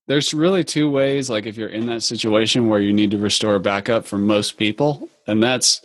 there's 0.07 0.33
really 0.33 0.65
two 0.65 0.91
ways 0.91 1.29
like 1.29 1.47
if 1.47 1.57
you're 1.57 1.69
in 1.69 1.87
that 1.87 2.03
situation 2.03 2.69
where 2.69 2.81
you 2.81 2.93
need 2.93 3.11
to 3.11 3.19
restore 3.19 3.55
a 3.55 3.61
backup 3.61 4.07
for 4.07 4.19
most 4.19 4.57
people 4.57 5.09
and 5.27 5.43
that's 5.43 5.83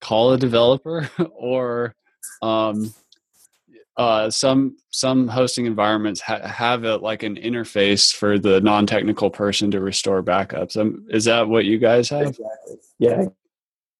call 0.00 0.32
a 0.32 0.38
developer 0.38 1.10
or 1.34 1.94
um, 2.42 2.94
uh, 3.96 4.28
some 4.28 4.76
some 4.90 5.26
hosting 5.26 5.64
environments 5.64 6.20
ha- 6.20 6.46
have 6.46 6.84
it 6.84 6.98
like 6.98 7.22
an 7.22 7.36
interface 7.36 8.14
for 8.14 8.38
the 8.38 8.60
non-technical 8.60 9.30
person 9.30 9.70
to 9.70 9.80
restore 9.80 10.22
backups. 10.22 10.76
Um, 10.78 11.06
is 11.08 11.24
that 11.24 11.48
what 11.48 11.64
you 11.64 11.78
guys 11.78 12.10
have? 12.10 12.26
Exactly. 12.26 12.76
Yeah 12.98 13.26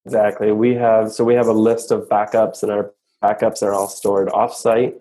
exactly. 0.07 0.53
We 0.53 0.73
have 0.75 1.11
so 1.11 1.25
we 1.25 1.35
have 1.35 1.47
a 1.47 1.53
list 1.53 1.91
of 1.91 2.07
backups 2.07 2.63
and 2.63 2.71
our 2.71 2.93
backups 3.21 3.61
are 3.61 3.73
all 3.73 3.89
stored 3.89 4.29
off-site 4.29 4.95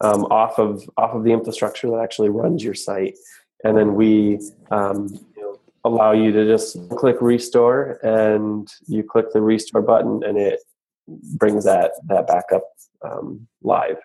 um, 0.00 0.24
off 0.24 0.58
of 0.58 0.88
off 0.96 1.14
of 1.14 1.24
the 1.24 1.32
infrastructure 1.32 1.90
that 1.90 2.00
actually 2.02 2.30
runs 2.30 2.64
your 2.64 2.74
site. 2.74 3.16
And 3.64 3.76
then 3.76 3.94
we 3.94 4.40
um, 4.70 5.08
you 5.36 5.42
know, 5.42 5.58
allow 5.84 6.12
you 6.12 6.32
to 6.32 6.46
just 6.46 6.76
click 6.90 7.16
restore 7.20 7.98
and 8.02 8.66
you 8.86 9.02
click 9.02 9.26
the 9.32 9.42
restore 9.42 9.82
button 9.82 10.22
and 10.24 10.38
it 10.38 10.60
brings 11.06 11.64
that 11.64 11.92
that 12.06 12.26
backup 12.26 12.64
um, 13.02 13.46
live. 13.62 13.98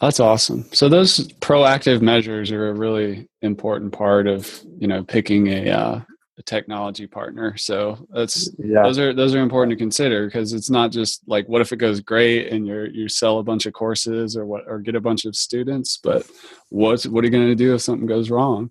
That's 0.00 0.20
awesome. 0.20 0.66
So 0.72 0.88
those 0.88 1.28
proactive 1.40 2.02
measures 2.02 2.50
are 2.50 2.68
a 2.68 2.74
really 2.74 3.26
important 3.40 3.92
part 3.92 4.26
of 4.26 4.62
you 4.78 4.86
know 4.86 5.02
picking 5.02 5.46
a, 5.46 5.70
uh, 5.70 6.00
a 6.42 6.44
technology 6.44 7.06
partner 7.06 7.56
so 7.56 8.06
that's 8.10 8.50
yeah. 8.58 8.82
those 8.82 8.98
are 8.98 9.12
those 9.14 9.34
are 9.34 9.40
important 9.40 9.70
to 9.70 9.82
consider 9.82 10.26
because 10.26 10.52
it's 10.52 10.70
not 10.70 10.90
just 10.90 11.22
like 11.26 11.48
what 11.48 11.60
if 11.60 11.72
it 11.72 11.76
goes 11.76 12.00
great 12.00 12.52
and 12.52 12.66
you 12.66 12.88
you 12.92 13.08
sell 13.08 13.38
a 13.38 13.42
bunch 13.42 13.66
of 13.66 13.72
courses 13.72 14.36
or 14.36 14.44
what 14.44 14.64
or 14.66 14.78
get 14.78 14.94
a 14.94 15.00
bunch 15.00 15.24
of 15.24 15.36
students 15.36 15.98
but 16.02 16.28
what's 16.70 17.06
what 17.06 17.22
are 17.22 17.26
you 17.26 17.32
going 17.32 17.46
to 17.46 17.54
do 17.54 17.74
if 17.74 17.80
something 17.80 18.06
goes 18.06 18.30
wrong 18.30 18.70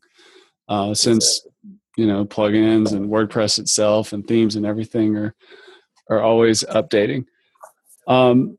uh, 0.69 0.93
since 0.93 1.47
you 1.97 2.07
know 2.07 2.25
plugins 2.25 2.93
and 2.93 3.09
wordpress 3.09 3.59
itself 3.59 4.13
and 4.13 4.27
themes 4.27 4.55
and 4.55 4.65
everything 4.65 5.15
are 5.15 5.33
are 6.09 6.21
always 6.21 6.63
updating 6.65 7.25
um, 8.07 8.57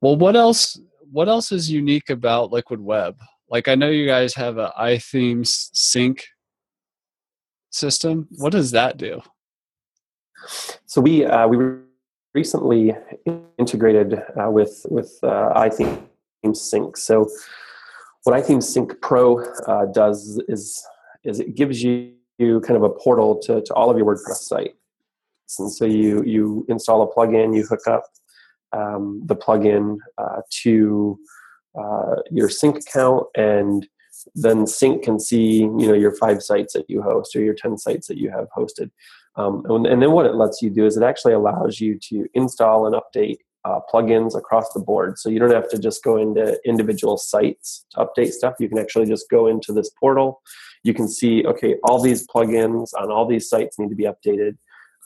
Well, 0.00 0.16
what 0.16 0.36
else? 0.36 0.80
What 1.10 1.28
else 1.28 1.52
is 1.52 1.70
unique 1.70 2.10
about 2.10 2.52
Liquid 2.52 2.80
Web? 2.80 3.16
Like, 3.48 3.68
I 3.68 3.74
know 3.74 3.88
you 3.88 4.06
guys 4.06 4.34
have 4.34 4.58
a 4.58 4.72
iThemes 4.80 5.68
sync 5.72 6.24
system. 7.72 8.28
What 8.36 8.52
does 8.52 8.70
that 8.70 8.96
do? 8.96 9.20
So 10.86 11.00
we 11.00 11.24
uh, 11.24 11.48
we 11.48 11.56
recently 12.34 12.94
integrated 13.58 14.22
uh, 14.40 14.50
with 14.50 14.86
with 14.90 15.18
uh, 15.22 15.52
iThemes 15.54 16.56
Sync. 16.56 16.96
So 16.96 17.28
what 18.24 18.40
iThemes 18.40 18.64
Sync 18.64 19.00
Pro 19.00 19.44
uh, 19.66 19.86
does 19.86 20.42
is 20.48 20.84
is 21.24 21.40
it 21.40 21.54
gives 21.54 21.82
you, 21.82 22.14
kind 22.38 22.76
of 22.76 22.82
a 22.82 22.90
portal 22.90 23.38
to, 23.38 23.62
to 23.62 23.74
all 23.74 23.88
of 23.88 23.96
your 23.96 24.06
WordPress 24.06 24.42
sites. 24.50 25.58
And 25.58 25.70
so 25.70 25.84
you 25.84 26.22
you 26.24 26.66
install 26.68 27.02
a 27.02 27.08
plugin, 27.14 27.54
you 27.54 27.64
hook 27.64 27.86
up 27.86 28.04
um, 28.72 29.22
the 29.26 29.36
plugin 29.36 29.98
uh, 30.18 30.40
to 30.62 31.18
uh, 31.78 32.16
your 32.30 32.48
sync 32.48 32.78
account 32.78 33.26
and 33.36 33.86
then 34.34 34.66
sync 34.66 35.02
can 35.02 35.18
see 35.18 35.58
you 35.58 35.86
know 35.86 35.94
your 35.94 36.14
five 36.16 36.42
sites 36.42 36.72
that 36.74 36.88
you 36.88 37.02
host 37.02 37.36
or 37.36 37.42
your 37.42 37.54
10 37.54 37.78
sites 37.78 38.06
that 38.06 38.18
you 38.18 38.30
have 38.30 38.48
hosted. 38.56 38.90
Um, 39.36 39.64
and, 39.66 40.02
then 40.02 40.12
what 40.12 40.26
it 40.26 40.34
lets 40.34 40.60
you 40.60 40.68
do 40.68 40.84
is 40.84 40.96
it 40.96 41.02
actually 41.02 41.32
allows 41.32 41.80
you 41.80 41.98
to 42.10 42.26
install 42.34 42.86
and 42.86 42.94
update 42.94 43.38
uh, 43.64 43.80
plugins 43.92 44.36
across 44.36 44.72
the 44.72 44.80
board. 44.80 45.18
So 45.18 45.30
you 45.30 45.38
don't 45.38 45.52
have 45.52 45.70
to 45.70 45.78
just 45.78 46.04
go 46.04 46.16
into 46.18 46.58
individual 46.66 47.16
sites 47.16 47.86
to 47.92 48.04
update 48.04 48.32
stuff. 48.32 48.54
You 48.58 48.68
can 48.68 48.78
actually 48.78 49.06
just 49.06 49.30
go 49.30 49.46
into 49.46 49.72
this 49.72 49.90
portal. 49.98 50.42
You 50.84 50.92
can 50.94 51.08
see 51.08 51.44
okay 51.46 51.76
all 51.84 52.00
these 52.00 52.26
plugins 52.26 52.90
on 52.98 53.10
all 53.10 53.26
these 53.26 53.48
sites 53.48 53.78
need 53.78 53.90
to 53.90 53.94
be 53.94 54.04
updated. 54.04 54.56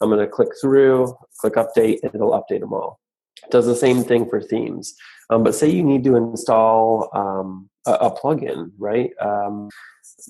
I'm 0.00 0.10
going 0.10 0.20
to 0.20 0.26
click 0.26 0.50
through 0.60 1.14
click 1.40 1.54
update 1.54 1.98
and 2.02 2.14
it'll 2.14 2.32
update 2.32 2.60
them 2.60 2.72
all. 2.72 3.00
It 3.44 3.50
does 3.50 3.66
the 3.66 3.76
same 3.76 4.02
thing 4.02 4.28
for 4.28 4.40
themes. 4.40 4.94
Um, 5.30 5.42
but 5.42 5.54
say 5.54 5.68
you 5.68 5.82
need 5.82 6.04
to 6.04 6.16
install 6.16 7.10
um, 7.12 7.68
a, 7.87 7.92
a 7.92 8.11
plugin, 8.11 8.72
right? 8.79 9.11
Um, 9.20 9.70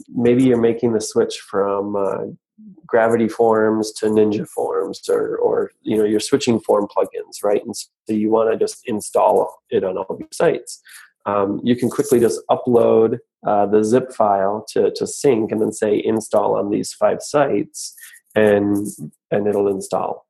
maybe 0.08 0.44
you're 0.44 0.60
making 0.60 0.92
the 0.92 1.00
switch 1.00 1.38
from 1.38 1.96
uh, 1.96 2.24
Gravity 2.86 3.28
Forms 3.28 3.92
to 3.92 4.06
Ninja 4.06 4.46
Forms, 4.48 5.08
or, 5.08 5.36
or 5.36 5.70
you 5.82 5.96
know 5.96 6.04
you're 6.04 6.20
switching 6.20 6.60
form 6.60 6.86
plugins, 6.86 7.42
right? 7.42 7.64
And 7.64 7.76
so 7.76 7.86
you 8.08 8.30
want 8.30 8.50
to 8.52 8.58
just 8.58 8.82
install 8.86 9.62
it 9.70 9.84
on 9.84 9.96
all 9.96 10.16
your 10.18 10.28
sites. 10.32 10.80
Um, 11.26 11.60
you 11.64 11.74
can 11.74 11.90
quickly 11.90 12.20
just 12.20 12.40
upload 12.50 13.18
uh, 13.46 13.66
the 13.66 13.82
zip 13.84 14.12
file 14.12 14.64
to, 14.68 14.90
to 14.92 15.06
sync 15.06 15.52
and 15.52 15.60
then 15.60 15.72
say 15.72 16.02
install 16.04 16.56
on 16.56 16.70
these 16.70 16.92
five 16.92 17.22
sites 17.22 17.94
and 18.34 18.86
and 19.30 19.46
it'll 19.46 19.68
install 19.68 20.26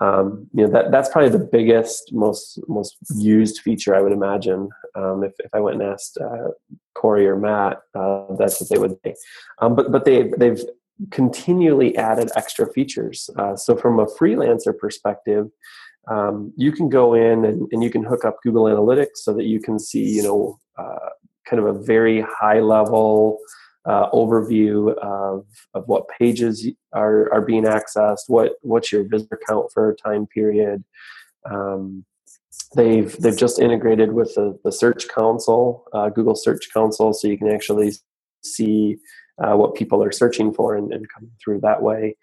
um, 0.00 0.48
you 0.52 0.66
know 0.66 0.72
that 0.72 0.90
that's 0.90 1.08
probably 1.08 1.30
the 1.30 1.38
biggest 1.38 2.12
most 2.12 2.58
most 2.68 2.96
used 3.14 3.60
feature 3.60 3.94
i 3.94 4.00
would 4.00 4.12
imagine 4.12 4.68
um, 4.96 5.22
if, 5.22 5.32
if 5.38 5.50
i 5.54 5.60
went 5.60 5.80
and 5.80 5.90
asked 5.90 6.18
uh, 6.18 6.48
corey 7.04 7.26
or 7.26 7.36
matt 7.36 7.74
uh, 7.94 8.24
that's 8.38 8.60
what 8.60 8.70
they 8.70 8.78
would 8.78 8.96
say 9.04 9.14
um, 9.60 9.74
but 9.74 9.92
but 9.92 10.04
they 10.04 10.30
they've 10.38 10.62
continually 11.10 11.96
added 11.96 12.30
extra 12.36 12.66
features 12.72 13.28
uh, 13.38 13.54
so 13.54 13.76
from 13.76 13.98
a 13.98 14.06
freelancer 14.06 14.76
perspective 14.84 15.48
um, 16.08 16.52
you 16.56 16.70
can 16.70 16.88
go 16.88 17.14
in 17.14 17.44
and, 17.44 17.68
and 17.72 17.82
you 17.82 17.90
can 17.90 18.04
hook 18.04 18.24
up 18.24 18.36
google 18.42 18.64
analytics 18.64 19.16
so 19.26 19.34
that 19.34 19.44
you 19.44 19.60
can 19.60 19.78
see 19.78 20.06
you 20.16 20.22
know 20.22 20.58
uh, 20.78 21.10
kind 21.48 21.60
of 21.60 21.66
a 21.66 21.78
very 21.94 22.24
high 22.40 22.60
level 22.60 23.38
uh, 23.86 24.10
overview 24.10 24.96
of, 24.98 25.46
of 25.74 25.86
what 25.86 26.08
pages 26.08 26.66
are, 26.92 27.32
are 27.32 27.42
being 27.42 27.64
accessed, 27.64 28.28
what 28.28 28.52
what's 28.62 28.90
your 28.90 29.04
visitor 29.04 29.38
count 29.46 29.70
for 29.72 29.90
a 29.90 29.96
time 29.96 30.26
period. 30.26 30.82
Um, 31.50 32.04
they've 32.74 33.16
they've 33.18 33.36
just 33.36 33.58
integrated 33.58 34.12
with 34.12 34.34
the, 34.34 34.58
the 34.64 34.72
Search 34.72 35.08
Console, 35.08 35.84
uh, 35.92 36.08
Google 36.08 36.36
Search 36.36 36.72
Console, 36.72 37.12
so 37.12 37.28
you 37.28 37.38
can 37.38 37.48
actually 37.48 37.92
see 38.42 38.96
uh, 39.42 39.54
what 39.54 39.74
people 39.74 40.02
are 40.02 40.12
searching 40.12 40.52
for 40.52 40.76
and, 40.76 40.92
and 40.92 41.08
coming 41.08 41.32
through 41.42 41.60
that 41.60 41.82
way. 41.82 42.16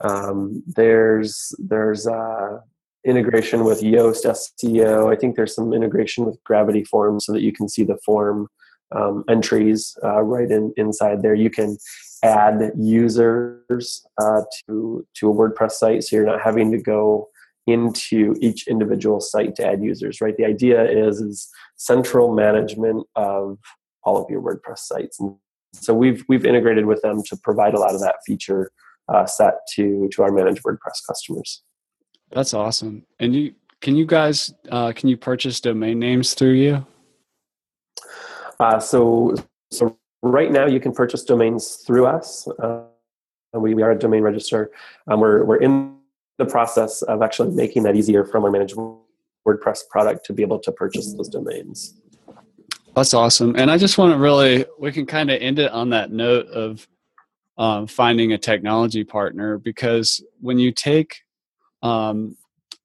Um, 0.00 0.62
there's 0.66 1.54
there's 1.58 2.06
uh, 2.06 2.58
integration 3.04 3.64
with 3.64 3.82
Yoast 3.82 4.24
SEO. 4.24 5.12
I 5.12 5.16
think 5.16 5.36
there's 5.36 5.54
some 5.54 5.72
integration 5.72 6.24
with 6.24 6.42
Gravity 6.44 6.84
Forms 6.84 7.26
so 7.26 7.32
that 7.32 7.42
you 7.42 7.52
can 7.52 7.68
see 7.68 7.84
the 7.84 7.98
form 8.04 8.48
um, 8.94 9.24
entries 9.28 9.96
uh, 10.02 10.22
right 10.22 10.50
in, 10.50 10.72
inside 10.76 11.22
there. 11.22 11.34
You 11.34 11.50
can 11.50 11.76
add 12.22 12.72
users 12.76 14.06
uh, 14.20 14.42
to 14.66 15.06
to 15.14 15.30
a 15.30 15.34
WordPress 15.34 15.72
site, 15.72 16.04
so 16.04 16.16
you're 16.16 16.26
not 16.26 16.40
having 16.40 16.70
to 16.72 16.78
go 16.78 17.28
into 17.66 18.36
each 18.40 18.66
individual 18.68 19.20
site 19.20 19.54
to 19.56 19.66
add 19.66 19.82
users. 19.82 20.20
Right. 20.20 20.36
The 20.36 20.44
idea 20.44 20.84
is 20.84 21.20
is 21.20 21.48
central 21.76 22.34
management 22.34 23.06
of 23.16 23.58
all 24.02 24.22
of 24.22 24.30
your 24.30 24.42
WordPress 24.42 24.78
sites, 24.78 25.18
and 25.20 25.36
so 25.72 25.94
we've 25.94 26.24
we've 26.28 26.44
integrated 26.44 26.86
with 26.86 27.02
them 27.02 27.22
to 27.28 27.36
provide 27.36 27.74
a 27.74 27.80
lot 27.80 27.94
of 27.94 28.00
that 28.00 28.16
feature 28.26 28.70
uh, 29.08 29.26
set 29.26 29.54
to 29.74 30.08
to 30.12 30.22
our 30.22 30.32
managed 30.32 30.62
WordPress 30.62 31.04
customers. 31.06 31.62
That's 32.30 32.54
awesome. 32.54 33.06
And 33.20 33.34
you 33.34 33.54
can 33.80 33.96
you 33.96 34.06
guys 34.06 34.52
uh, 34.70 34.92
can 34.92 35.08
you 35.08 35.16
purchase 35.16 35.60
domain 35.60 35.98
names 35.98 36.34
through 36.34 36.52
you? 36.54 36.86
Uh, 38.60 38.78
so, 38.78 39.34
so 39.70 39.96
right 40.22 40.50
now 40.50 40.66
you 40.66 40.80
can 40.80 40.92
purchase 40.92 41.24
domains 41.24 41.76
through 41.86 42.06
us. 42.06 42.48
Uh, 42.58 42.82
we, 43.52 43.74
we 43.74 43.82
are 43.82 43.92
a 43.92 43.98
domain 43.98 44.22
register. 44.22 44.70
Um, 45.06 45.20
we're, 45.20 45.44
we're 45.44 45.56
in 45.56 45.93
the 46.38 46.44
process 46.44 47.02
of 47.02 47.22
actually 47.22 47.54
making 47.54 47.82
that 47.84 47.96
easier 47.96 48.24
from 48.24 48.44
our 48.44 48.50
managed 48.50 48.76
WordPress 49.46 49.88
product 49.88 50.24
to 50.26 50.32
be 50.32 50.42
able 50.42 50.58
to 50.58 50.72
purchase 50.72 51.12
those 51.14 51.28
domains. 51.28 51.94
That's 52.94 53.14
awesome. 53.14 53.54
And 53.56 53.70
I 53.70 53.78
just 53.78 53.98
want 53.98 54.12
to 54.12 54.18
really, 54.18 54.64
we 54.78 54.92
can 54.92 55.06
kind 55.06 55.30
of 55.30 55.40
end 55.40 55.58
it 55.58 55.70
on 55.72 55.90
that 55.90 56.10
note 56.10 56.46
of 56.46 56.86
um, 57.58 57.86
finding 57.86 58.32
a 58.32 58.38
technology 58.38 59.04
partner 59.04 59.58
because 59.58 60.24
when 60.40 60.58
you 60.58 60.72
take 60.72 61.22
um, 61.82 62.36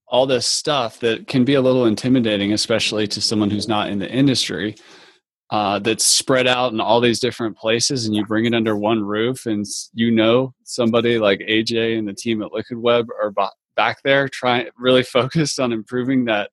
all 0.08 0.26
this 0.26 0.48
stuff 0.48 1.00
that 1.00 1.28
can 1.28 1.46
be 1.46 1.54
a 1.54 1.62
little 1.62 1.86
intimidating, 1.86 2.54
especially 2.54 3.08
to 3.08 3.22
someone 3.22 3.50
who's 3.50 3.68
not 3.68 3.90
in 3.90 4.00
the 4.00 4.10
industry, 4.10 4.76
uh, 5.52 5.80
that's 5.80 6.06
spread 6.06 6.48
out 6.48 6.74
in 6.74 6.80
all 6.80 7.02
these 7.02 7.20
different 7.20 7.58
places 7.58 8.06
and 8.06 8.16
you 8.16 8.26
bring 8.26 8.46
it 8.46 8.54
under 8.54 8.76
one 8.76 9.02
roof 9.02 9.46
and 9.46 9.66
you 9.94 10.12
know 10.12 10.54
somebody 10.64 11.18
like 11.18 11.40
aj 11.40 11.98
and 11.98 12.08
the 12.08 12.14
team 12.14 12.42
at 12.44 12.54
liquid 12.54 12.80
web 12.80 13.08
are 13.22 13.32
b- 13.32 13.46
back 13.76 13.98
there 14.04 14.28
trying 14.30 14.68
really 14.78 15.04
focused 15.18 15.60
on 15.60 15.72
improving 15.72 16.26
that 16.26 16.52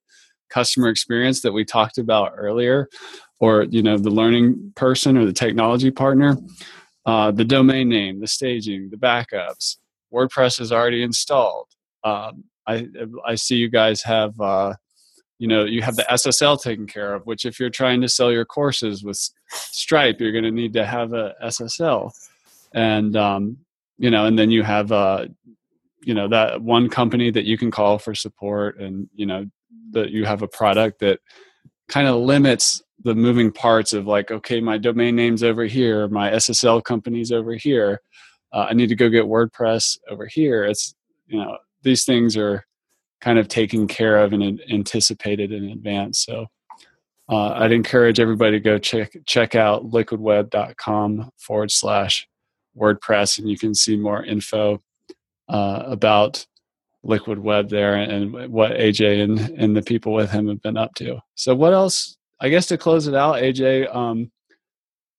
customer 0.48 0.88
experience 0.88 1.42
that 1.42 1.52
we 1.52 1.64
talked 1.64 1.98
about 1.98 2.32
earlier 2.36 2.88
or 3.40 3.64
you 3.64 3.82
know 3.82 3.98
the 3.98 4.10
learning 4.10 4.72
person 4.76 5.16
or 5.16 5.26
the 5.26 5.32
technology 5.32 5.90
partner. 5.90 6.36
Uh, 7.04 7.30
the 7.30 7.44
domain 7.44 7.88
name 7.88 8.20
the 8.20 8.26
staging 8.26 8.88
the 8.90 8.96
backups 8.96 9.76
wordpress 10.12 10.60
is 10.60 10.72
already 10.72 11.02
installed. 11.02 11.68
Um, 12.04 12.44
I, 12.66 12.88
I 13.24 13.34
see 13.36 13.56
you 13.56 13.68
guys 13.68 14.02
have 14.02 14.40
uh, 14.40 14.74
you 15.38 15.48
know 15.48 15.64
you 15.64 15.82
have 15.82 15.96
the 15.96 16.06
ssl 16.10 16.60
taken 16.60 16.86
care 16.86 17.14
of 17.14 17.26
which 17.26 17.44
if 17.44 17.60
you're 17.60 17.70
trying 17.70 18.00
to 18.00 18.08
sell 18.08 18.32
your 18.32 18.44
courses 18.44 19.04
with 19.04 19.18
stripe 19.50 20.20
you're 20.20 20.32
going 20.32 20.44
to 20.44 20.50
need 20.50 20.72
to 20.72 20.84
have 20.84 21.12
a 21.12 21.34
ssl 21.44 22.10
and 22.74 23.16
um, 23.16 23.56
you 23.98 24.10
know 24.10 24.26
and 24.26 24.38
then 24.38 24.50
you 24.50 24.62
have 24.62 24.92
uh, 24.92 25.26
you 26.02 26.14
know 26.14 26.28
that 26.28 26.60
one 26.62 26.88
company 26.88 27.30
that 27.30 27.44
you 27.44 27.58
can 27.58 27.70
call 27.70 27.98
for 27.98 28.14
support 28.14 28.78
and 28.78 29.08
you 29.14 29.26
know 29.26 29.46
that 29.90 30.10
you 30.10 30.24
have 30.24 30.42
a 30.42 30.48
product 30.48 31.00
that 31.00 31.20
kind 31.88 32.08
of 32.08 32.16
limits 32.16 32.82
the 33.04 33.14
moving 33.14 33.52
parts 33.52 33.92
of 33.92 34.06
like 34.06 34.30
okay 34.30 34.60
my 34.60 34.78
domain 34.78 35.14
name's 35.14 35.42
over 35.42 35.64
here 35.64 36.08
my 36.08 36.30
ssl 36.32 36.82
company's 36.82 37.30
over 37.30 37.54
here 37.54 38.00
uh, 38.52 38.66
i 38.70 38.72
need 38.72 38.88
to 38.88 38.96
go 38.96 39.08
get 39.08 39.24
wordpress 39.24 39.98
over 40.10 40.26
here. 40.26 40.64
It's 40.64 40.94
you 41.26 41.38
know 41.38 41.58
these 41.82 42.04
things 42.04 42.36
are 42.36 42.64
kind 43.26 43.40
of 43.40 43.48
taken 43.48 43.88
care 43.88 44.18
of 44.18 44.32
and 44.32 44.62
anticipated 44.70 45.50
in 45.50 45.70
advance. 45.70 46.24
So 46.24 46.46
uh, 47.28 47.48
I'd 47.54 47.72
encourage 47.72 48.20
everybody 48.20 48.52
to 48.52 48.60
go 48.60 48.78
check 48.78 49.16
check 49.26 49.56
out 49.56 49.90
liquidweb.com 49.90 51.30
forward 51.36 51.72
slash 51.72 52.28
WordPress, 52.78 53.40
and 53.40 53.48
you 53.48 53.58
can 53.58 53.74
see 53.74 53.96
more 53.96 54.22
info 54.22 54.80
uh, 55.48 55.82
about 55.86 56.46
Liquid 57.02 57.40
Web 57.40 57.68
there 57.68 57.94
and 57.96 58.48
what 58.52 58.72
AJ 58.72 59.24
and, 59.24 59.40
and 59.58 59.76
the 59.76 59.82
people 59.82 60.12
with 60.12 60.30
him 60.30 60.46
have 60.46 60.62
been 60.62 60.76
up 60.76 60.94
to. 60.94 61.18
So, 61.34 61.52
what 61.52 61.72
else? 61.72 62.16
I 62.38 62.48
guess 62.48 62.66
to 62.66 62.78
close 62.78 63.08
it 63.08 63.14
out, 63.16 63.42
AJ, 63.42 63.92
um, 63.92 64.30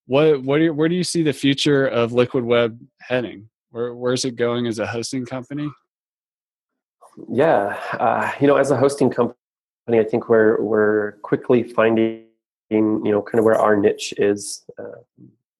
what 0.05 0.41
what 0.43 0.59
do 0.59 0.65
you, 0.65 0.73
where 0.73 0.87
do 0.87 0.95
you 0.95 1.03
see 1.03 1.23
the 1.23 1.33
future 1.33 1.87
of 1.87 2.13
Liquid 2.13 2.45
Web 2.45 2.79
heading? 3.01 3.49
Where 3.71 3.93
where's 3.93 4.23
it 4.23 4.37
going 4.37 4.65
as 4.65 4.79
a 4.79 4.87
hosting 4.87 5.25
company? 5.25 5.69
Yeah, 7.29 7.79
uh, 7.93 8.31
you 8.39 8.47
know, 8.47 8.57
as 8.57 8.69
a 8.69 8.77
hosting 8.77 9.09
company, 9.09 9.35
I 9.89 10.03
think 10.03 10.29
we're 10.29 10.61
we're 10.61 11.13
quickly 11.23 11.63
finding, 11.63 12.25
you 12.69 13.01
know, 13.03 13.21
kind 13.21 13.39
of 13.39 13.45
where 13.45 13.59
our 13.59 13.75
niche 13.75 14.13
is. 14.17 14.63
Uh, 14.77 15.01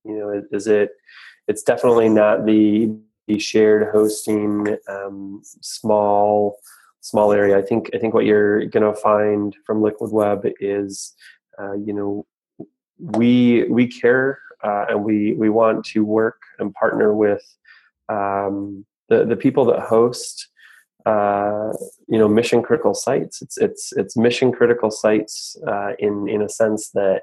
you 0.04 0.18
know, 0.18 0.44
is 0.52 0.68
it? 0.68 0.92
It's 1.48 1.64
definitely 1.64 2.10
not 2.10 2.46
the 2.46 2.96
the 3.28 3.40
shared 3.40 3.92
hosting, 3.92 4.78
um, 4.88 5.42
small 5.44 6.58
small 7.02 7.32
area. 7.32 7.58
I 7.58 7.62
think 7.62 7.90
I 7.94 7.98
think 7.98 8.14
what 8.14 8.26
you're 8.26 8.66
going 8.66 8.94
to 8.94 9.00
find 9.00 9.56
from 9.66 9.82
Liquid 9.82 10.12
Web 10.12 10.46
is, 10.60 11.14
uh, 11.60 11.74
you 11.74 11.94
know, 11.94 12.26
we 13.00 13.64
we 13.70 13.88
care 13.88 14.40
uh, 14.64 14.86
and 14.90 15.04
we 15.04 15.34
we 15.34 15.50
want 15.50 15.86
to 15.86 16.04
work 16.06 16.42
and 16.60 16.74
partner 16.74 17.14
with 17.14 17.44
um, 18.10 18.86
the 19.10 19.26
the 19.26 19.36
people 19.36 19.66
that 19.66 19.80
host. 19.80 20.50
Uh, 21.08 21.72
you 22.08 22.20
know, 22.20 22.28
mission 22.28 22.62
critical 22.62 22.94
sites. 22.94 23.42
It's 23.42 23.58
it's 23.58 23.94
it's 23.94 24.18
mission 24.18 24.52
critical 24.52 24.92
sites 24.92 25.56
uh, 25.66 25.92
in 26.00 26.28
in 26.28 26.42
a 26.42 26.50
sense 26.50 26.90
that 27.00 27.22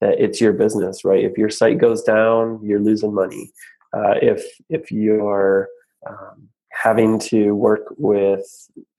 that 0.00 0.20
it's 0.24 0.40
your 0.40 0.52
business, 0.52 1.04
right? 1.04 1.24
If 1.24 1.38
your 1.38 1.48
site 1.48 1.78
goes 1.78 2.02
down, 2.02 2.60
you're 2.62 2.86
losing 2.90 3.14
money. 3.14 3.50
Uh, 3.96 4.14
if 4.20 4.44
if 4.68 4.92
you're 4.92 5.68
um, 6.06 6.48
having 6.74 7.18
to 7.18 7.52
work 7.52 7.86
with 7.96 8.46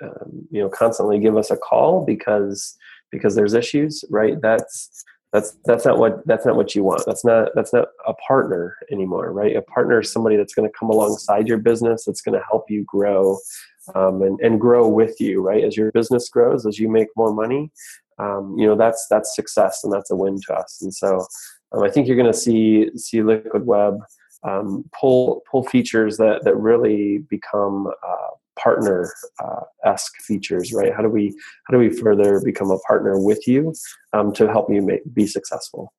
um, 0.01 0.47
you 0.49 0.61
know 0.61 0.69
constantly 0.69 1.19
give 1.19 1.37
us 1.37 1.51
a 1.51 1.57
call 1.57 2.05
because 2.05 2.77
because 3.11 3.35
there's 3.35 3.53
issues 3.53 4.03
right 4.09 4.41
that's 4.41 5.03
that's 5.33 5.57
that's 5.65 5.85
not 5.85 5.97
what 5.97 6.25
that's 6.25 6.45
not 6.45 6.55
what 6.55 6.73
you 6.73 6.83
want 6.83 7.03
that's 7.05 7.25
not 7.25 7.49
that's 7.53 7.73
not 7.73 7.89
a 8.07 8.13
partner 8.13 8.77
anymore 8.91 9.31
right 9.33 9.55
a 9.55 9.61
partner 9.61 9.99
is 9.99 10.11
somebody 10.11 10.37
that's 10.37 10.53
going 10.53 10.67
to 10.67 10.77
come 10.79 10.89
alongside 10.89 11.47
your 11.47 11.57
business 11.57 12.05
that's 12.05 12.21
going 12.21 12.37
to 12.37 12.45
help 12.49 12.69
you 12.69 12.83
grow 12.85 13.37
um, 13.93 14.21
and, 14.21 14.39
and 14.41 14.59
grow 14.59 14.87
with 14.87 15.19
you 15.19 15.41
right 15.41 15.63
as 15.63 15.77
your 15.77 15.91
business 15.91 16.29
grows 16.29 16.65
as 16.65 16.79
you 16.79 16.89
make 16.89 17.07
more 17.15 17.33
money 17.33 17.71
um, 18.19 18.55
you 18.57 18.65
know 18.65 18.75
that's 18.75 19.05
that's 19.09 19.35
success 19.35 19.83
and 19.83 19.93
that's 19.93 20.11
a 20.11 20.15
win 20.15 20.39
to 20.47 20.53
us 20.53 20.79
and 20.81 20.93
so 20.93 21.25
um, 21.73 21.83
i 21.83 21.89
think 21.89 22.07
you're 22.07 22.17
going 22.17 22.31
to 22.31 22.37
see 22.37 22.89
see 22.95 23.21
liquid 23.21 23.65
web 23.65 23.99
um, 24.43 24.85
pull 24.99 25.43
pull 25.49 25.63
features 25.63 26.17
that 26.17 26.43
that 26.43 26.55
really 26.55 27.19
become 27.29 27.87
uh, 27.87 28.35
partner 28.57 29.11
uh, 29.43 29.61
esque 29.83 30.15
features, 30.21 30.73
right? 30.73 30.93
How 30.93 31.01
do 31.01 31.09
we 31.09 31.35
how 31.67 31.71
do 31.71 31.77
we 31.77 31.89
further 31.89 32.41
become 32.43 32.71
a 32.71 32.79
partner 32.79 33.19
with 33.19 33.47
you 33.47 33.73
um, 34.13 34.33
to 34.33 34.47
help 34.47 34.71
you 34.71 34.81
make, 34.81 35.01
be 35.13 35.27
successful? 35.27 35.93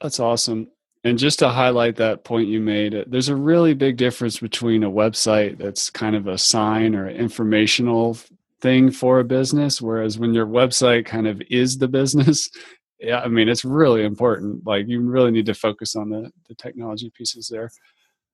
That's 0.00 0.20
awesome. 0.20 0.68
And 1.02 1.18
just 1.18 1.38
to 1.38 1.48
highlight 1.48 1.96
that 1.96 2.24
point 2.24 2.48
you 2.48 2.60
made, 2.60 3.04
there's 3.06 3.30
a 3.30 3.36
really 3.36 3.72
big 3.72 3.96
difference 3.96 4.38
between 4.38 4.84
a 4.84 4.90
website 4.90 5.56
that's 5.58 5.88
kind 5.88 6.14
of 6.14 6.26
a 6.26 6.36
sign 6.36 6.94
or 6.94 7.08
informational 7.08 8.18
thing 8.60 8.90
for 8.90 9.20
a 9.20 9.24
business, 9.24 9.80
whereas 9.80 10.18
when 10.18 10.34
your 10.34 10.46
website 10.46 11.06
kind 11.06 11.26
of 11.26 11.40
is 11.48 11.78
the 11.78 11.88
business, 11.88 12.50
yeah, 13.00 13.20
I 13.20 13.28
mean, 13.28 13.48
it's 13.48 13.64
really 13.64 14.04
important. 14.04 14.66
Like 14.66 14.88
you 14.88 15.00
really 15.00 15.30
need 15.30 15.46
to 15.46 15.54
focus 15.54 15.96
on 15.96 16.10
the, 16.10 16.30
the 16.48 16.54
technology 16.54 17.10
pieces 17.16 17.48
there. 17.48 17.70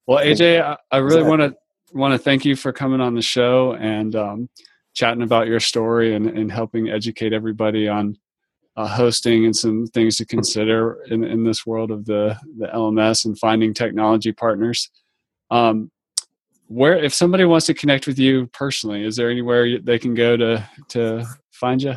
Well, 0.07 0.25
AJ, 0.25 0.61
I, 0.63 0.77
I 0.91 0.99
really 0.99 1.23
want 1.23 1.43
to 1.43 1.55
want 1.93 2.13
to 2.13 2.19
thank 2.19 2.45
you 2.45 2.57
for 2.57 2.73
coming 2.73 3.01
on 3.01 3.15
the 3.15 3.23
show 3.23 3.75
and 3.75 4.17
um, 4.17 4.49
chatting 4.95 5.23
about 5.23 5.47
your 5.47 5.61
story 5.61 6.15
and, 6.15 6.27
and 6.27 6.51
helping 6.51 6.89
educate 6.89 7.33
everybody 7.33 7.87
on 7.87 8.17
uh, 8.77 8.87
hosting 8.87 9.45
and 9.45 9.57
some 9.57 9.87
things 9.87 10.17
to 10.17 10.27
consider 10.27 11.03
in, 11.09 11.25
in 11.25 11.45
this 11.45 11.65
world 11.65 11.91
of 11.91 12.05
the, 12.05 12.37
the 12.59 12.67
LMS 12.67 13.25
and 13.25 13.39
finding 13.39 13.73
technology 13.73 14.33
partners. 14.33 14.91
Um, 15.51 15.91
where, 16.69 16.97
if 16.97 17.15
somebody 17.15 17.45
wants 17.45 17.67
to 17.67 17.75
connect 17.75 18.07
with 18.07 18.19
you 18.19 18.49
personally, 18.49 19.05
is 19.05 19.17
there 19.17 19.31
anywhere 19.31 19.79
they 19.79 19.99
can 19.99 20.15
go 20.15 20.37
to 20.37 20.69
to 20.89 21.25
find 21.53 21.81
you? 21.81 21.95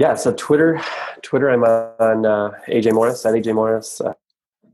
Yeah, 0.00 0.14
so 0.16 0.34
Twitter, 0.34 0.82
Twitter, 1.22 1.50
I'm 1.50 1.62
on 1.62 2.26
uh, 2.26 2.50
AJ 2.68 2.92
Morris 2.92 3.24
at 3.24 3.34
AJ 3.34 3.54
Morris. 3.54 4.00
Uh, 4.00 4.12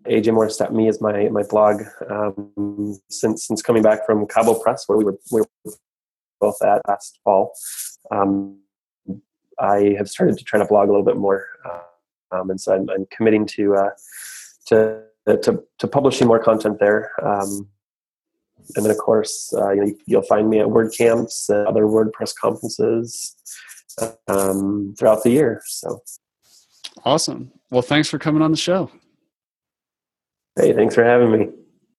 AJMorris.me 0.07 0.89
is 0.89 1.01
my 1.01 1.29
my 1.29 1.43
blog. 1.43 1.83
Um, 2.09 2.99
since 3.11 3.47
since 3.47 3.63
coming 3.63 3.83
back 3.83 4.07
from 4.07 4.27
Cabo 4.27 4.55
Press, 4.55 4.85
where 4.87 4.97
we 4.97 5.05
were 5.05 5.19
we 5.31 5.43
were 5.43 5.73
both 6.41 6.61
at 6.63 6.81
last 6.89 7.21
fall, 7.23 7.53
um, 8.11 8.59
I 9.61 9.95
have 9.99 10.09
started 10.09 10.39
to 10.39 10.45
try 10.45 10.59
to 10.59 10.65
blog 10.65 10.89
a 10.89 10.93
little 10.93 11.05
bit 11.05 11.17
more, 11.17 11.47
uh, 11.65 12.37
um, 12.37 12.51
and 12.51 12.61
so 12.61 12.75
I'm, 12.75 12.89
I'm 12.91 13.07
committing 13.11 13.47
to 13.47 13.75
uh, 13.77 13.91
to, 14.67 15.03
to 15.27 15.63
to 15.79 15.89
publishing 15.89 16.27
more 16.27 16.39
content 16.39 16.79
there. 16.81 17.11
Um, 17.23 17.69
and 18.77 18.85
then, 18.85 18.91
of 18.91 18.99
course, 18.99 19.53
uh, 19.57 19.71
you 19.73 19.85
know, 19.85 19.93
you'll 20.07 20.23
find 20.23 20.49
me 20.49 20.61
at 20.61 20.67
WordCamps 20.67 21.49
and 21.49 21.67
other 21.67 21.85
WordPress 21.85 22.35
conferences 22.41 23.37
um, 24.29 24.95
throughout 24.99 25.23
the 25.23 25.31
year. 25.31 25.63
So 25.67 26.03
awesome. 27.05 27.53
Well, 27.71 27.83
thanks 27.83 28.09
for 28.09 28.19
coming 28.19 28.43
on 28.43 28.51
the 28.51 28.57
show. 28.57 28.91
Hey, 30.57 30.73
thanks 30.73 30.95
for 30.95 31.05
having 31.05 31.33
me. 31.33 31.49